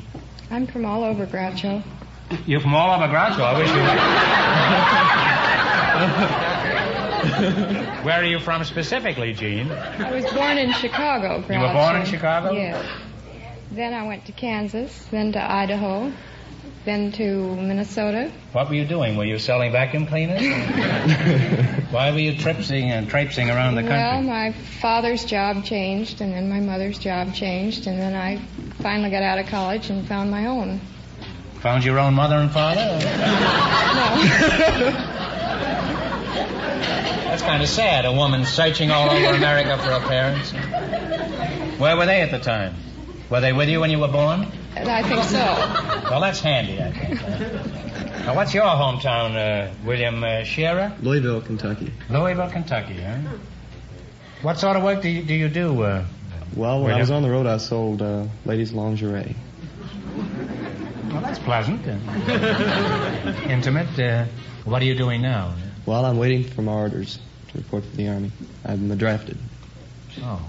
I'm 0.50 0.66
from 0.66 0.84
all 0.84 1.02
over 1.02 1.24
Groucho. 1.24 1.82
You're 2.44 2.60
from 2.60 2.74
all 2.74 2.90
over 2.94 3.10
Groucho. 3.10 3.40
I 3.40 3.58
wish 3.58 3.70
you 3.70 3.76
were. 7.94 8.04
Where 8.04 8.20
are 8.20 8.24
you 8.26 8.38
from 8.38 8.64
specifically, 8.64 9.32
Jean? 9.32 9.72
I 9.72 10.12
was 10.12 10.26
born 10.30 10.58
in 10.58 10.74
Chicago, 10.74 11.40
Groucho. 11.40 11.54
You 11.54 11.60
were 11.60 11.72
born 11.72 11.96
in 11.96 12.04
Chicago? 12.04 12.52
Yes. 12.52 12.84
Then 13.72 13.94
I 13.94 14.06
went 14.06 14.26
to 14.26 14.32
Kansas, 14.32 15.06
then 15.10 15.32
to 15.32 15.40
Idaho, 15.42 16.12
then 16.84 17.12
to 17.12 17.56
Minnesota. 17.56 18.30
What 18.52 18.68
were 18.68 18.74
you 18.74 18.84
doing? 18.84 19.16
Were 19.16 19.24
you 19.24 19.38
selling 19.38 19.72
vacuum 19.72 20.06
cleaners? 20.06 20.42
Why 21.90 22.10
were 22.12 22.18
you 22.18 22.34
tripsing 22.34 22.84
and 22.90 23.08
traipsing 23.08 23.48
around 23.50 23.76
the 23.76 23.82
country? 23.82 23.96
Well, 23.96 24.22
my 24.22 24.52
father's 24.52 25.24
job 25.24 25.64
changed, 25.64 26.20
and 26.20 26.32
then 26.32 26.48
my 26.48 26.60
mother's 26.60 26.98
job 26.98 27.34
changed, 27.34 27.86
and 27.86 27.98
then 27.98 28.14
I 28.14 28.38
finally 28.82 29.10
got 29.10 29.22
out 29.22 29.38
of 29.38 29.46
college 29.46 29.90
and 29.90 30.06
found 30.06 30.30
my 30.30 30.46
own. 30.46 30.80
Found 31.60 31.84
your 31.84 31.98
own 31.98 32.14
mother 32.14 32.36
and 32.36 32.50
father? 32.50 32.80
no. 34.84 35.14
That's 37.24 37.42
kind 37.42 37.62
of 37.62 37.68
sad, 37.68 38.04
a 38.04 38.12
woman 38.12 38.44
searching 38.44 38.90
all 38.90 39.10
over 39.10 39.34
America 39.34 39.78
for 39.78 39.98
her 39.98 40.06
parents. 40.06 40.52
Where 41.80 41.96
were 41.96 42.06
they 42.06 42.20
at 42.20 42.30
the 42.30 42.38
time? 42.38 42.74
Were 43.30 43.40
they 43.40 43.52
with 43.52 43.68
you 43.68 43.80
when 43.80 43.90
you 43.90 43.98
were 43.98 44.08
born? 44.08 44.46
And 44.76 44.88
I 44.88 45.02
think 45.02 45.22
so. 45.24 46.00
Well, 46.10 46.20
that's 46.20 46.40
handy, 46.40 46.80
I 46.82 46.92
think. 46.92 47.18
huh? 47.18 48.26
Now, 48.26 48.34
what's 48.36 48.52
your 48.54 48.64
hometown, 48.64 49.34
uh, 49.36 49.72
William 49.84 50.22
uh, 50.22 50.44
Shearer? 50.44 50.92
Louisville, 51.00 51.40
Kentucky. 51.40 51.92
Louisville, 52.10 52.50
Kentucky, 52.50 53.00
huh? 53.00 53.18
What 54.42 54.58
sort 54.58 54.76
of 54.76 54.82
work 54.82 55.02
do 55.02 55.08
you 55.08 55.22
do? 55.22 55.34
You 55.34 55.48
do 55.48 55.82
uh, 55.82 56.04
Well, 56.54 56.74
when 56.76 56.82
William? 56.82 56.96
I 56.96 57.00
was 57.00 57.10
on 57.10 57.22
the 57.22 57.30
road, 57.30 57.46
I 57.46 57.56
sold 57.56 58.02
uh, 58.02 58.26
ladies' 58.44 58.72
lingerie. 58.72 59.34
well, 61.10 61.20
that's 61.22 61.38
pleasant. 61.38 61.80
uh, 61.86 63.32
intimate. 63.48 63.98
Uh, 63.98 64.26
what 64.64 64.82
are 64.82 64.86
you 64.86 64.94
doing 64.94 65.22
now? 65.22 65.54
Well, 65.86 66.04
I'm 66.04 66.18
waiting 66.18 66.44
for 66.44 66.62
my 66.62 66.72
orders 66.72 67.18
to 67.48 67.58
report 67.58 67.84
to 67.84 67.96
the 67.96 68.08
Army. 68.08 68.30
I'm 68.64 68.94
drafted. 68.96 69.38
Oh. 70.22 70.40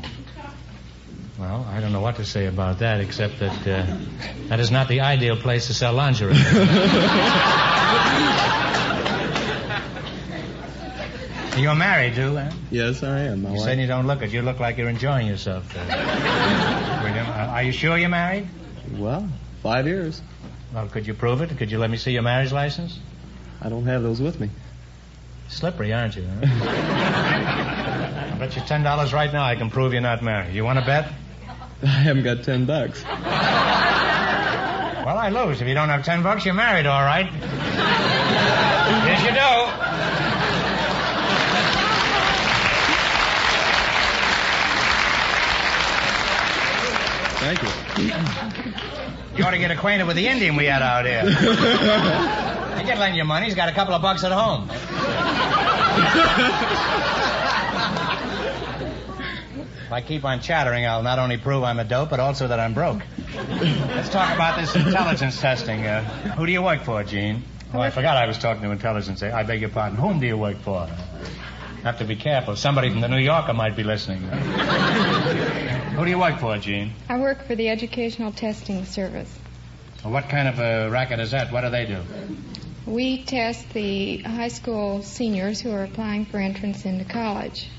Well, 1.37 1.65
I 1.69 1.81
don't 1.81 1.91
know 1.91 1.99
what 2.01 2.15
to 2.17 2.25
say 2.25 2.45
about 2.45 2.79
that, 2.79 3.01
except 3.01 3.39
that 3.39 3.67
uh, 3.67 3.97
that 4.47 4.59
is 4.61 4.71
not 4.71 4.87
the 4.87 5.01
ideal 5.01 5.35
place 5.35 5.67
to 5.67 5.73
sell 5.73 5.93
lingerie. 5.93 6.33
You're 11.57 11.75
married, 11.75 12.15
too, 12.15 12.35
huh? 12.35 12.51
Yes, 12.69 13.01
I 13.01 13.21
am. 13.21 13.43
My 13.43 13.49
You 13.49 13.55
wife. 13.55 13.63
said 13.63 13.79
you 13.79 13.87
don't 13.87 14.07
look 14.07 14.21
it. 14.21 14.31
You 14.31 14.41
look 14.41 14.59
like 14.59 14.77
you're 14.77 14.89
enjoying 14.89 15.27
yourself. 15.27 15.73
Uh, 15.73 15.79
William, 17.01 17.25
uh, 17.27 17.53
are 17.53 17.63
you 17.63 17.71
sure 17.71 17.97
you're 17.97 18.09
married? 18.09 18.49
Well, 18.97 19.29
five 19.63 19.87
years. 19.87 20.21
Well, 20.73 20.87
could 20.87 21.07
you 21.07 21.13
prove 21.13 21.41
it? 21.41 21.57
Could 21.57 21.71
you 21.71 21.77
let 21.79 21.89
me 21.89 21.95
see 21.95 22.11
your 22.11 22.23
marriage 22.23 22.51
license? 22.51 22.99
I 23.61 23.69
don't 23.69 23.85
have 23.85 24.03
those 24.03 24.19
with 24.21 24.37
me. 24.37 24.49
Slippery, 25.47 25.93
aren't 25.93 26.17
you? 26.17 26.27
Huh? 26.27 26.41
I 28.33 28.37
bet 28.37 28.53
you 28.57 28.61
ten 28.63 28.83
dollars 28.83 29.13
right 29.13 29.31
now 29.31 29.45
I 29.45 29.55
can 29.55 29.69
prove 29.69 29.93
you're 29.93 30.01
not 30.01 30.21
married. 30.21 30.53
You 30.53 30.65
want 30.65 30.79
to 30.79 30.85
bet? 30.85 31.09
I 31.85 31.89
haven't 31.89 32.23
got 32.23 32.43
ten 32.43 32.65
bucks. 32.65 33.03
Well, 33.05 33.17
I 35.19 35.29
lose. 35.29 35.61
If 35.61 35.67
you 35.67 35.75
don't 35.75 35.89
have 35.89 36.03
ten 36.03 36.23
bucks, 36.23 36.43
you're 36.45 36.55
married, 36.55 36.87
all 36.87 37.03
right. 37.03 37.31
Yes, 39.05 39.21
you 39.23 39.29
do. 39.31 39.85
Thank 47.39 47.61
you. 47.61 47.69
You 49.37 49.43
ought 49.43 49.51
to 49.51 49.59
get 49.59 49.69
acquainted 49.69 50.07
with 50.07 50.15
the 50.15 50.27
Indian 50.27 50.55
we 50.55 50.65
had 50.65 50.81
out 50.81 51.05
here. 51.05 51.23
He 52.75 52.83
can 52.83 52.99
lend 52.99 53.15
you 53.15 53.23
money. 53.23 53.45
He's 53.45 53.55
got 53.55 53.69
a 53.69 53.71
couple 53.71 53.95
of 53.95 54.01
bucks 54.01 54.25
at 54.25 54.33
home. 54.33 54.69
I 59.95 60.01
keep 60.01 60.25
on 60.25 60.41
chattering, 60.41 60.85
I'll 60.85 61.03
not 61.03 61.19
only 61.19 61.37
prove 61.37 61.63
I'm 61.63 61.79
a 61.79 61.85
dope, 61.85 62.09
but 62.09 62.19
also 62.19 62.49
that 62.49 62.59
I'm 62.59 62.73
broke. 62.73 63.01
Let's 63.33 64.09
talk 64.09 64.35
about 64.35 64.59
this 64.59 64.75
intelligence 64.75 65.39
testing. 65.39 65.85
Uh, 65.85 66.03
who 66.35 66.45
do 66.45 66.51
you 66.51 66.61
work 66.61 66.81
for, 66.81 67.01
Jean? 67.05 67.43
Oh, 67.73 67.79
I 67.79 67.91
forgot 67.91 68.17
I 68.17 68.27
was 68.27 68.37
talking 68.37 68.61
to 68.63 68.71
intelligence. 68.71 69.23
I 69.23 69.43
beg 69.43 69.61
your 69.61 69.69
pardon. 69.69 69.97
Whom 69.97 70.19
do 70.19 70.27
you 70.27 70.35
work 70.35 70.57
for? 70.57 70.85
Have 71.83 71.99
to 71.99 72.03
be 72.03 72.17
careful. 72.17 72.57
Somebody 72.57 72.89
from 72.89 72.99
the 72.99 73.07
New 73.07 73.19
Yorker 73.19 73.53
might 73.53 73.77
be 73.77 73.85
listening. 73.85 74.19
Who 74.19 76.03
do 76.03 76.11
you 76.11 76.19
work 76.19 76.39
for, 76.39 76.57
Jean? 76.57 76.91
I 77.07 77.17
work 77.17 77.47
for 77.47 77.55
the 77.55 77.69
Educational 77.69 78.33
Testing 78.33 78.83
Service. 78.83 79.33
Well, 80.03 80.11
what 80.11 80.27
kind 80.27 80.49
of 80.49 80.59
a 80.59 80.89
racket 80.89 81.21
is 81.21 81.31
that? 81.31 81.53
What 81.53 81.61
do 81.61 81.69
they 81.69 81.85
do? 81.85 82.01
We 82.85 83.23
test 83.23 83.69
the 83.69 84.17
high 84.23 84.49
school 84.49 85.03
seniors 85.03 85.61
who 85.61 85.71
are 85.71 85.85
applying 85.85 86.25
for 86.25 86.37
entrance 86.37 86.83
into 86.83 87.05
college. 87.05 87.69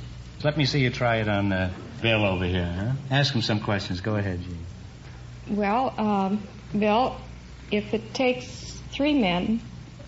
Let 0.42 0.56
me 0.56 0.64
see 0.64 0.80
you 0.80 0.88
try 0.88 1.16
it 1.16 1.28
on 1.28 1.52
uh, 1.52 1.72
Bill 2.00 2.24
over 2.24 2.44
here. 2.44 2.64
Huh? 2.64 2.92
Ask 3.10 3.34
him 3.34 3.42
some 3.42 3.60
questions. 3.60 4.00
Go 4.00 4.16
ahead, 4.16 4.42
Jean. 4.42 5.56
Well, 5.56 5.94
um, 5.98 6.42
Bill, 6.76 7.16
if 7.70 7.94
it 7.94 8.14
takes 8.14 8.72
three 8.92 9.14
men 9.14 9.60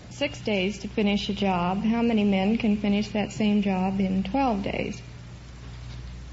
six 0.09 0.41
days 0.41 0.79
to 0.79 0.87
finish 0.87 1.29
a 1.29 1.33
job, 1.33 1.83
how 1.83 2.01
many 2.01 2.23
men 2.23 2.57
can 2.57 2.77
finish 2.77 3.09
that 3.09 3.31
same 3.31 3.61
job 3.61 3.99
in 3.99 4.23
12 4.23 4.63
days? 4.63 5.01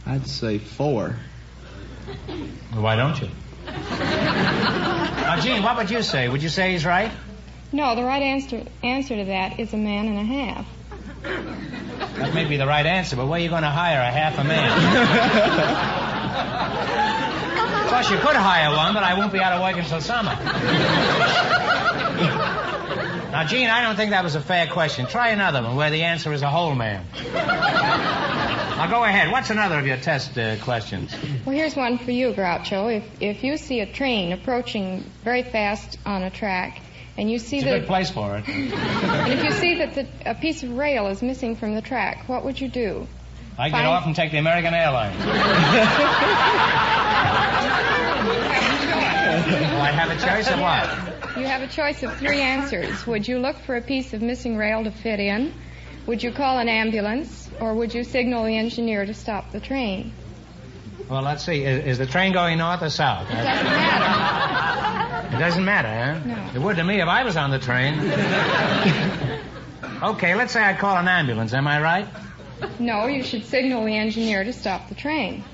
I'd 0.05 0.27
say 0.27 0.59
four. 0.59 1.17
Why 2.73 2.97
don't 2.97 3.21
you? 3.21 3.29
now, 3.67 5.41
Jean, 5.41 5.63
what 5.63 5.77
would 5.77 5.91
you 5.91 6.03
say? 6.03 6.29
Would 6.29 6.43
you 6.43 6.49
say 6.49 6.73
he's 6.73 6.85
right? 6.85 7.11
No, 7.73 7.95
the 7.97 8.05
right 8.05 8.23
answer, 8.23 8.65
answer 8.83 9.17
to 9.17 9.25
that 9.25 9.59
is 9.59 9.73
a 9.73 9.77
man 9.77 10.07
and 10.07 10.19
a 10.19 10.25
half. 10.25 10.67
That 12.17 12.33
may 12.35 12.45
be 12.45 12.57
the 12.57 12.67
right 12.67 12.87
answer, 12.87 13.17
but 13.17 13.27
where 13.27 13.39
are 13.39 13.43
you 13.43 13.51
going 13.51 13.63
to 13.63 13.71
hire 13.71 14.01
a 14.01 14.11
half 14.11 14.39
a 14.39 14.45
man? 14.45 14.73
of 17.85 17.91
course, 17.91 18.11
you 18.11 18.17
could 18.19 18.37
hire 18.37 18.75
one, 18.75 18.95
but 18.95 19.03
I 19.03 19.19
won't 19.19 19.33
be 19.33 19.41
out 19.41 19.53
of 19.53 19.61
work 19.61 19.77
until 19.77 20.01
summer. 20.01 20.35
now, 23.31 23.45
Jean, 23.47 23.69
I 23.69 23.83
don't 23.83 23.97
think 23.97 24.13
that 24.13 24.25
was 24.25 24.35
a 24.35 24.41
fair 24.41 24.67
question. 24.67 25.07
Try 25.07 25.29
another 25.29 25.63
one 25.63 25.77
where 25.77 25.91
the 25.91 26.05
answer 26.05 26.33
is 26.33 26.43
a 26.43 26.49
whole 26.49 26.75
man. 26.75 27.05
Now, 28.77 28.89
go 28.89 29.05
ahead. 29.05 29.31
What's 29.33 29.49
another 29.49 29.79
of 29.79 29.87
your 29.87 29.97
test 29.97 30.37
uh, 30.37 30.57
questions? 30.59 31.15
Well, 31.47 31.55
here's 31.55 31.75
one 31.75 31.97
for 31.97 32.11
you, 32.11 32.33
Groucho. 32.33 32.95
If, 32.95 33.05
if 33.21 33.43
you 33.43 33.57
see 33.57 33.81
a 33.81 33.87
train 33.87 34.33
approaching 34.33 35.03
very 35.25 35.43
fast 35.43 35.99
on 36.05 36.23
a 36.23 36.31
track, 36.31 36.81
and 37.17 37.31
you 37.31 37.39
see 37.39 37.57
It's 37.59 37.65
that 37.65 37.77
a 37.77 37.81
good 37.81 37.89
place 37.89 38.11
for 38.11 38.37
it. 38.37 38.49
and 38.49 39.33
if 39.33 39.45
you 39.45 39.53
see 39.53 39.75
that 39.79 39.95
the, 39.95 40.07
a 40.25 40.35
piece 40.35 40.63
of 40.63 40.77
rail 40.77 41.07
is 41.09 41.23
missing 41.23 41.57
from 41.57 41.75
the 41.75 41.83
track, 41.83 42.29
what 42.29 42.45
would 42.45 42.61
you 42.61 42.69
do? 42.69 43.07
I 43.59 43.71
get 43.71 43.87
off 43.87 44.05
and 44.05 44.15
take 44.15 44.33
the 44.33 44.39
American 44.39 44.75
Airlines. 44.75 45.17
well, 49.47 49.81
I 49.81 49.91
have 49.93 50.11
a 50.11 50.21
choice 50.21 50.49
of 50.51 50.61
what? 50.61 51.39
You 51.39 51.47
have 51.47 51.63
a 51.63 51.67
choice 51.67 52.03
of 52.03 52.15
three 52.19 52.43
answers. 52.43 53.07
Would 53.07 53.27
you 53.27 53.39
look 53.39 53.57
for 53.57 53.77
a 53.77 53.83
piece 53.83 54.13
of 54.13 54.21
missing 54.21 54.59
rail 54.59 54.85
to 54.85 54.91
fit 54.91 55.21
in? 55.21 55.55
Would 56.07 56.23
you 56.23 56.33
call 56.33 56.59
an 56.59 56.69
ambulance? 56.69 57.49
Or 57.61 57.75
would 57.75 57.95
you 57.95 58.05
signal 58.05 58.45
the 58.45 58.57
engineer 58.57 59.07
to 59.07 59.15
stop 59.15 59.53
the 59.53 59.61
train? 59.61 60.13
Well, 61.09 61.23
let's 61.23 61.45
see. 61.45 61.65
Is, 61.65 61.85
is 61.87 61.99
the 61.99 62.07
train 62.07 62.33
going 62.33 62.59
north 62.59 62.83
or 62.83 62.91
south? 62.91 63.31
It 63.31 63.35
doesn't 63.35 63.47
matter. 63.47 64.46
It 65.37 65.41
doesn't 65.41 65.65
matter, 65.67 65.89
huh? 65.89 66.19
No. 66.25 66.51
It 66.55 66.59
would 66.65 66.77
to 66.77 66.85
me 66.85 67.03
if 67.03 67.09
I 67.09 67.23
was 67.23 67.37
on 67.37 67.51
the 67.51 67.59
train. 67.59 68.01
okay, 70.03 70.35
let's 70.35 70.55
say 70.55 70.65
I 70.65 70.73
call 70.73 70.97
an 70.97 71.09
ambulance. 71.09 71.53
Am 71.53 71.69
I 71.69 71.79
right? 71.79 72.09
No, 72.79 73.07
you 73.07 73.23
should 73.23 73.45
signal 73.45 73.85
the 73.85 73.95
engineer 73.95 74.45
to 74.45 74.53
stop 74.55 74.89
the 74.89 74.95
train. 74.95 75.45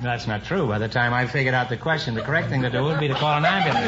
That's 0.00 0.28
not 0.28 0.44
true. 0.44 0.68
By 0.68 0.78
the 0.78 0.88
time 0.88 1.12
I 1.12 1.26
figured 1.26 1.54
out 1.54 1.70
the 1.70 1.76
question, 1.76 2.14
the 2.14 2.22
correct 2.22 2.50
thing 2.50 2.62
to 2.62 2.70
do 2.70 2.84
would 2.84 3.00
be 3.00 3.08
to 3.08 3.14
call 3.14 3.36
an 3.36 3.44
ambulance. 3.44 3.84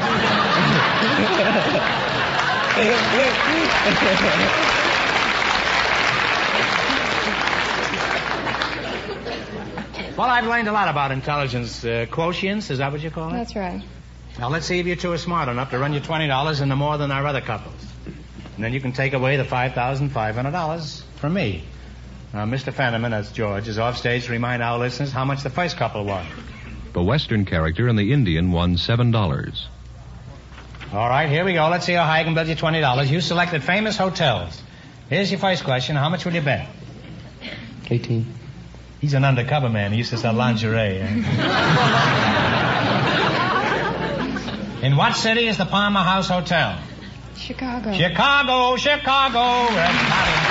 well, 10.19 10.31
I've 10.31 10.49
learned 10.49 10.67
a 10.67 10.73
lot 10.73 10.89
about 10.89 11.13
intelligence 11.13 11.85
uh, 11.85 12.07
quotients. 12.11 12.73
Is 12.73 12.79
that 12.79 12.91
what 12.91 13.03
you 13.03 13.13
call 13.13 13.29
it? 13.29 13.35
That's 13.35 13.55
right. 13.55 13.85
Now, 14.38 14.49
let's 14.49 14.67
see 14.67 14.81
if 14.81 14.87
you 14.87 14.97
two 14.97 15.12
are 15.12 15.19
smart 15.19 15.49
enough 15.49 15.71
to 15.71 15.79
run 15.79 15.93
you 15.93 16.00
$20 16.00 16.61
into 16.62 16.76
more 16.76 16.99
than 16.99 17.12
our 17.12 17.25
other 17.26 17.41
couples. 17.41 17.75
And 18.57 18.64
then 18.64 18.73
you 18.73 18.81
can 18.81 18.93
take 18.93 19.12
away 19.12 19.37
the 19.37 19.45
$5,500 19.45 21.03
from 21.16 21.35
me. 21.35 21.64
Now, 22.33 22.44
Mr. 22.44 22.73
Fenneman, 22.73 23.11
that's 23.11 23.31
George, 23.31 23.68
is 23.68 23.79
off 23.79 23.97
stage 23.97 24.27
to 24.27 24.33
remind 24.33 24.62
our 24.62 24.79
listeners 24.79 25.12
how 25.12 25.25
much 25.25 25.42
the 25.44 25.51
first 25.51 25.77
couple 25.77 26.05
won. 26.05 26.27
The 26.92 27.03
Western 27.03 27.44
character 27.44 27.87
and 27.88 27.97
the 27.99 28.12
Indian 28.12 28.51
won 28.51 28.75
$7. 28.75 29.61
All 30.92 31.09
right, 31.09 31.29
here 31.29 31.44
we 31.44 31.55
go. 31.55 31.68
Let's 31.68 31.87
see 31.87 31.92
how 31.92 32.05
high 32.05 32.20
I 32.20 32.25
can 32.25 32.35
build 32.35 32.49
you 32.49 32.57
$20. 32.57 33.09
You 33.11 33.20
selected 33.20 33.62
famous 33.62 33.97
hotels. 33.97 34.61
Here's 35.09 35.31
your 35.31 35.40
first 35.40 35.64
question. 35.64 35.97
How 35.97 36.09
much 36.09 36.25
will 36.25 36.35
you 36.35 36.40
bet? 36.40 36.68
18. 37.90 38.27
He's 39.01 39.14
an 39.14 39.25
undercover 39.25 39.68
man. 39.68 39.92
He 39.92 39.99
used 39.99 40.11
to 40.11 40.16
sell 40.18 40.33
lingerie. 40.35 41.01
eh? 41.03 42.31
In 44.85 44.97
what 44.97 45.16
city 45.16 45.49
is 45.49 45.57
the 45.57 45.64
Palmer 45.64 46.01
House 46.01 46.29
Hotel? 46.29 46.79
Chicago. 47.38 47.94
Chicago, 47.94 48.77
Chicago. 48.77 49.73
Everybody 49.73 50.31
in. 50.31 50.44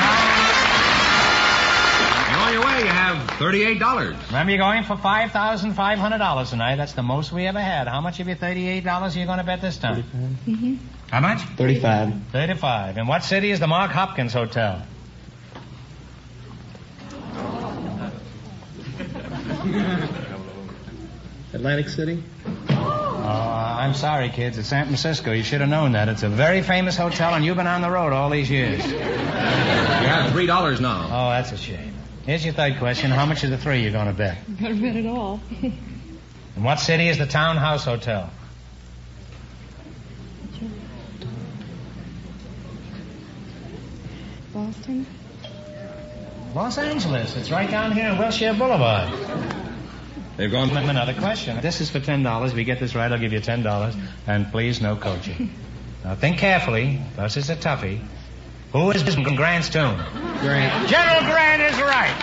And 2.30 2.41
on 2.41 2.54
your 2.54 2.65
way, 2.65 2.80
you 2.80 2.88
have 2.88 3.30
$38. 3.38 4.28
Remember, 4.30 4.52
you're 4.52 4.58
going 4.58 4.86
for 4.86 4.96
$5,500 4.96 6.50
tonight. 6.50 6.78
That's 6.78 6.93
the 6.93 7.04
most 7.04 7.32
we 7.32 7.46
ever 7.46 7.62
had. 7.62 7.88
How 7.88 8.02
much 8.02 8.19
of 8.22 8.28
your 8.28 8.36
$38 8.36 8.84
are 8.84 9.19
you 9.19 9.28
going 9.28 9.38
to 9.38 9.43
bet 9.43 9.62
this 9.62 9.78
time? 9.78 10.02
Mm-hmm. 10.02 10.78
How 11.12 11.19
much? 11.19 11.41
35. 11.56 12.15
35. 12.32 12.98
In 12.98 13.06
what 13.06 13.24
city 13.24 13.52
is 13.52 13.60
the 13.60 13.67
Mark 13.67 13.91
Hopkins 13.91 14.34
Hotel? 14.34 14.82
Atlantic 21.54 21.88
City? 21.88 22.24
Oh, 23.26 23.26
I'm 23.26 23.94
sorry, 23.94 24.28
kids. 24.28 24.58
It's 24.58 24.68
San 24.68 24.86
Francisco. 24.88 25.32
You 25.32 25.44
should 25.44 25.62
have 25.62 25.70
known 25.70 25.94
that. 25.94 26.10
It's 26.10 26.24
a 26.24 26.30
very 26.30 26.62
famous 26.62 26.98
hotel, 26.98 27.34
and 27.34 27.46
you've 27.46 27.56
been 27.56 27.68
on 27.68 27.82
the 27.82 27.90
road 27.90 28.12
all 28.12 28.30
these 28.30 28.50
years. 28.52 28.86
You 28.86 29.00
have 29.00 30.34
$3 30.34 30.80
now. 30.82 31.08
Oh, 31.10 31.30
that's 31.30 31.54
a 31.54 31.58
shame. 31.58 31.94
Here's 32.26 32.44
your 32.44 32.54
third 32.54 32.80
question. 32.80 33.12
How 33.12 33.26
much 33.26 33.46
of 33.46 33.50
the 33.50 33.58
three 33.58 33.82
you 33.82 33.92
going 33.92 34.08
to 34.08 34.14
bet? 34.14 34.38
Not 34.60 34.82
bet 34.82 34.98
at 34.98 35.06
all. 35.06 35.40
In 35.62 36.64
what 36.64 36.82
city 36.82 37.08
is 37.08 37.18
the 37.18 37.26
Townhouse 37.26 37.86
Hotel? 37.86 38.30
Boston? 44.54 45.06
Los 46.54 46.78
Angeles. 46.78 47.36
It's 47.38 47.50
right 47.50 47.72
down 47.72 47.94
here 47.94 48.10
on 48.10 48.18
Wilshire 48.18 48.54
Boulevard. 48.54 49.12
They've 50.38 50.52
gone. 50.52 50.76
Another 50.76 51.13
question. 51.13 51.62
This 51.62 51.80
is 51.82 51.89
for 51.89 52.00
ten 52.00 52.24
dollars. 52.24 52.52
If 52.52 52.58
you 52.58 52.63
get 52.63 52.80
this 52.80 52.96
right, 52.96 53.12
I'll 53.12 53.19
give 53.19 53.34
you 53.34 53.39
ten 53.39 53.62
dollars. 53.62 53.96
And 54.26 54.52
please, 54.52 54.82
no 54.82 54.96
coaching. 54.96 55.54
now 56.04 56.15
think 56.15 56.39
carefully. 56.39 57.00
This 57.15 57.38
is 57.38 57.50
a 57.50 57.56
toughie. 57.56 58.00
Who 58.72 58.89
is 58.89 59.04
Grant's 59.04 59.69
tomb? 59.69 59.96
Grant. 60.41 60.89
General 60.89 61.22
Grant 61.32 61.62
is 61.62 61.80
right. 61.80 62.15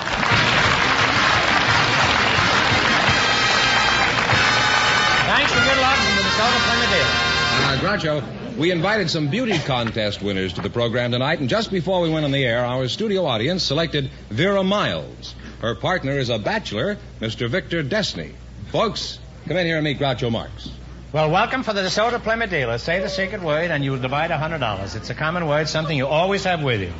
Thanks 5.30 5.52
and 5.52 5.64
good 5.64 5.80
luck 5.80 5.96
from 5.96 6.16
the 6.16 6.22
DeSoto 6.22 6.58
Plymouth 6.66 6.90
Dealer. 6.90 7.30
Uh, 7.62 7.78
Groucho, 7.80 8.56
we 8.56 8.72
invited 8.72 9.08
some 9.10 9.28
beauty 9.28 9.56
contest 9.60 10.20
winners 10.20 10.54
to 10.54 10.60
the 10.60 10.70
program 10.70 11.12
tonight, 11.12 11.38
and 11.38 11.48
just 11.48 11.70
before 11.70 12.00
we 12.00 12.10
went 12.10 12.24
on 12.24 12.32
the 12.32 12.44
air, 12.44 12.64
our 12.64 12.88
studio 12.88 13.26
audience 13.26 13.62
selected 13.62 14.10
Vera 14.28 14.64
Miles. 14.64 15.36
Her 15.60 15.74
partner 15.74 16.12
is 16.12 16.30
a 16.30 16.38
bachelor, 16.38 16.96
Mr. 17.20 17.48
Victor 17.48 17.82
Destiny. 17.82 18.32
Folks, 18.72 19.18
come 19.46 19.56
in 19.58 19.66
here 19.66 19.76
and 19.76 19.84
meet 19.84 19.98
Groucho 19.98 20.30
Marx. 20.32 20.70
Well, 21.12 21.30
welcome 21.30 21.64
for 21.64 21.72
the 21.72 21.82
DeSoto 21.82 22.22
Plymouth 22.22 22.50
Dealer. 22.50 22.78
Say 22.78 23.00
the 23.00 23.08
secret 23.08 23.42
word 23.42 23.70
and 23.70 23.84
you 23.84 23.90
will 23.92 23.98
divide 23.98 24.30
a 24.30 24.38
hundred 24.38 24.60
dollars. 24.60 24.94
It's 24.94 25.10
a 25.10 25.14
common 25.14 25.46
word, 25.46 25.68
something 25.68 25.96
you 25.96 26.06
always 26.06 26.44
have 26.44 26.62
with 26.62 26.80
you. 26.80 26.92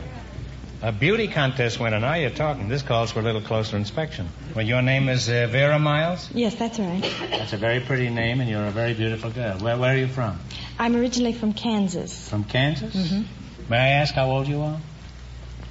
A 0.82 0.92
beauty 0.92 1.28
contest 1.28 1.78
winner. 1.78 2.00
Now 2.00 2.14
you're 2.14 2.30
talking. 2.30 2.68
This 2.68 2.82
calls 2.82 3.12
for 3.12 3.20
a 3.20 3.22
little 3.22 3.42
closer 3.42 3.76
inspection. 3.76 4.28
Well, 4.54 4.66
your 4.66 4.82
name 4.82 5.08
is 5.08 5.28
uh, 5.28 5.46
Vera 5.50 5.78
Miles? 5.78 6.30
Yes, 6.32 6.54
that's 6.54 6.78
right. 6.78 7.02
That's 7.30 7.52
a 7.52 7.58
very 7.58 7.80
pretty 7.80 8.08
name, 8.08 8.40
and 8.40 8.48
you're 8.48 8.64
a 8.64 8.70
very 8.70 8.94
beautiful 8.94 9.30
girl. 9.30 9.58
Where, 9.58 9.76
where 9.76 9.94
are 9.94 9.98
you 9.98 10.08
from? 10.08 10.40
I'm 10.78 10.96
originally 10.96 11.34
from 11.34 11.52
Kansas. 11.52 12.28
From 12.30 12.44
Kansas? 12.44 12.94
Mm-hmm. 12.96 13.70
May 13.70 13.76
I 13.76 13.88
ask 14.00 14.14
how 14.14 14.30
old 14.30 14.48
you 14.48 14.62
are? 14.62 14.80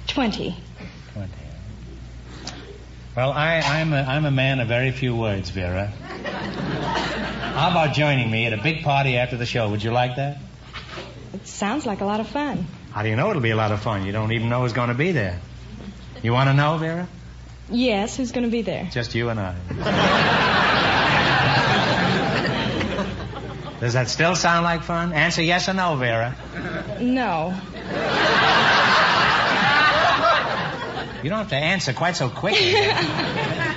Twenty. 0.06 0.56
Well, 3.16 3.32
I, 3.32 3.58
I'm, 3.58 3.92
a, 3.92 4.02
I'm 4.02 4.24
a 4.24 4.30
man 4.30 4.60
of 4.60 4.68
very 4.68 4.92
few 4.92 5.16
words, 5.16 5.50
Vera. 5.50 5.86
How 5.86 7.70
about 7.70 7.94
joining 7.94 8.30
me 8.30 8.46
at 8.46 8.52
a 8.52 8.62
big 8.62 8.84
party 8.84 9.16
after 9.16 9.36
the 9.36 9.46
show? 9.46 9.68
Would 9.70 9.82
you 9.82 9.90
like 9.90 10.16
that? 10.16 10.38
It 11.34 11.46
sounds 11.46 11.86
like 11.86 12.00
a 12.00 12.04
lot 12.04 12.20
of 12.20 12.28
fun. 12.28 12.66
How 12.92 13.02
do 13.02 13.08
you 13.08 13.16
know 13.16 13.30
it'll 13.30 13.42
be 13.42 13.50
a 13.50 13.56
lot 13.56 13.72
of 13.72 13.80
fun? 13.80 14.06
You 14.06 14.12
don't 14.12 14.30
even 14.32 14.48
know 14.48 14.62
who's 14.62 14.72
going 14.72 14.88
to 14.88 14.94
be 14.94 15.10
there. 15.12 15.40
You 16.22 16.32
want 16.32 16.48
to 16.50 16.54
know, 16.54 16.78
Vera? 16.78 17.08
Yes, 17.68 18.16
who's 18.16 18.30
going 18.32 18.44
to 18.44 18.50
be 18.50 18.62
there? 18.62 18.88
Just 18.92 19.14
you 19.14 19.28
and 19.28 19.40
I. 19.40 19.54
Does 23.80 23.94
that 23.94 24.08
still 24.08 24.36
sound 24.36 24.64
like 24.64 24.82
fun? 24.82 25.12
Answer 25.12 25.42
yes 25.42 25.68
or 25.68 25.72
no, 25.74 25.96
Vera. 25.96 26.36
No. 27.00 27.54
You 31.22 31.28
don't 31.28 31.38
have 31.38 31.50
to 31.50 31.56
answer 31.56 31.92
quite 31.92 32.16
so 32.16 32.28
quickly. 32.30 32.74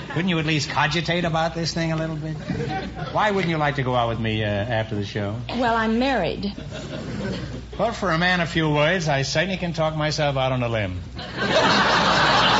Wouldn't 0.10 0.29
you 0.29 0.39
at 0.39 0.45
least 0.45 0.69
cogitate 0.69 1.25
about 1.25 1.56
this 1.56 1.73
thing 1.73 1.91
a 1.91 1.95
little 1.97 2.15
bit? 2.15 2.36
Why 3.12 3.32
wouldn't 3.32 3.49
you 3.49 3.58
like 3.58 3.75
to 3.75 3.84
go 3.84 3.95
out 3.95 4.10
with 4.10 4.19
me 4.19 4.43
uh, 4.43 4.47
after 4.47 4.95
the 4.95 5.06
show? 5.06 5.36
Well, 5.49 5.75
I'm 5.75 5.99
married. 5.99 6.53
Well, 7.77 7.91
for 7.91 8.12
a 8.12 8.17
man 8.17 8.39
of 8.39 8.49
few 8.49 8.69
words, 8.69 9.10
I 9.10 9.23
certainly 9.23 9.58
can 9.58 9.73
talk 9.73 9.95
myself 9.95 10.38
out 10.38 10.51
on 10.51 10.63
a 10.63 10.69
limb. 10.69 11.01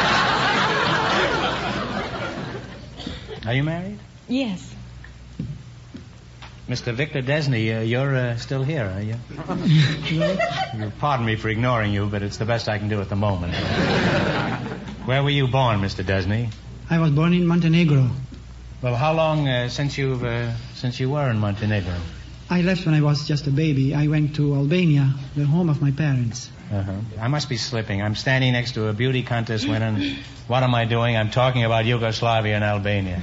Are 3.46 3.54
you 3.54 3.64
married? 3.64 4.00
Yes. 4.28 4.74
Mr. 6.68 6.94
Victor 6.94 7.22
Desney, 7.22 7.78
uh, 7.78 7.82
you're 7.82 8.16
uh, 8.16 8.38
still 8.38 8.64
here, 8.64 8.86
are 8.86 9.02
you? 9.02 9.16
you? 10.18 10.92
Pardon 10.98 11.26
me 11.26 11.36
for 11.36 11.50
ignoring 11.50 11.92
you, 11.92 12.08
but 12.08 12.24
it's 12.24 12.38
the 12.38 12.46
best 12.46 12.70
I 12.70 12.78
can 12.78 12.88
do 12.88 13.02
at 13.02 13.10
the 13.10 13.18
moment. 13.18 13.54
Where 15.06 15.22
were 15.22 15.30
you 15.30 15.48
born, 15.48 15.82
Mr. 15.82 16.02
Desney? 16.02 16.50
I 16.90 16.98
was 16.98 17.12
born 17.12 17.34
in 17.34 17.46
Montenegro. 17.46 18.10
Well, 18.82 18.96
how 18.96 19.14
long 19.14 19.50
uh, 19.50 19.68
since 19.68 19.98
you've 19.98 20.24
uh, 20.24 20.54
since 20.76 20.98
you 20.98 21.10
were 21.10 21.30
in 21.30 21.40
Montenegro? 21.40 21.96
I 22.50 22.62
left 22.62 22.86
when 22.86 22.96
I 22.96 23.02
was 23.02 23.28
just 23.28 23.46
a 23.46 23.52
baby. 23.52 23.94
I 23.94 24.08
went 24.08 24.36
to 24.38 24.56
Albania, 24.56 25.14
the 25.36 25.46
home 25.46 25.70
of 25.70 25.82
my 25.82 25.92
parents. 25.92 26.50
Uh-huh. 26.72 26.94
I 27.20 27.28
must 27.28 27.50
be 27.50 27.58
slipping. 27.58 28.02
I'm 28.02 28.16
standing 28.16 28.54
next 28.54 28.76
to 28.76 28.88
a 28.88 28.94
beauty 28.94 29.24
contest 29.24 29.68
winner. 29.68 30.16
What 30.48 30.64
am 30.64 30.74
I 30.74 30.86
doing? 30.86 31.18
I'm 31.18 31.32
talking 31.32 31.66
about 31.66 31.84
Yugoslavia 31.84 32.56
and 32.56 32.64
Albania. 32.64 33.20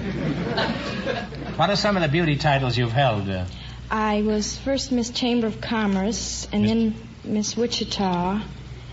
what 1.56 1.70
are 1.70 1.76
some 1.76 1.96
of 1.96 2.02
the 2.02 2.08
beauty 2.08 2.36
titles 2.36 2.76
you've 2.76 2.92
held? 2.92 3.30
Uh, 3.30 3.46
I 3.90 4.20
was 4.20 4.58
first 4.58 4.92
Miss 4.92 5.08
Chamber 5.08 5.46
of 5.46 5.62
Commerce, 5.62 6.46
and 6.52 6.68
then 6.68 6.94
Miss 7.24 7.56
Wichita, 7.56 8.32
and 8.32 8.42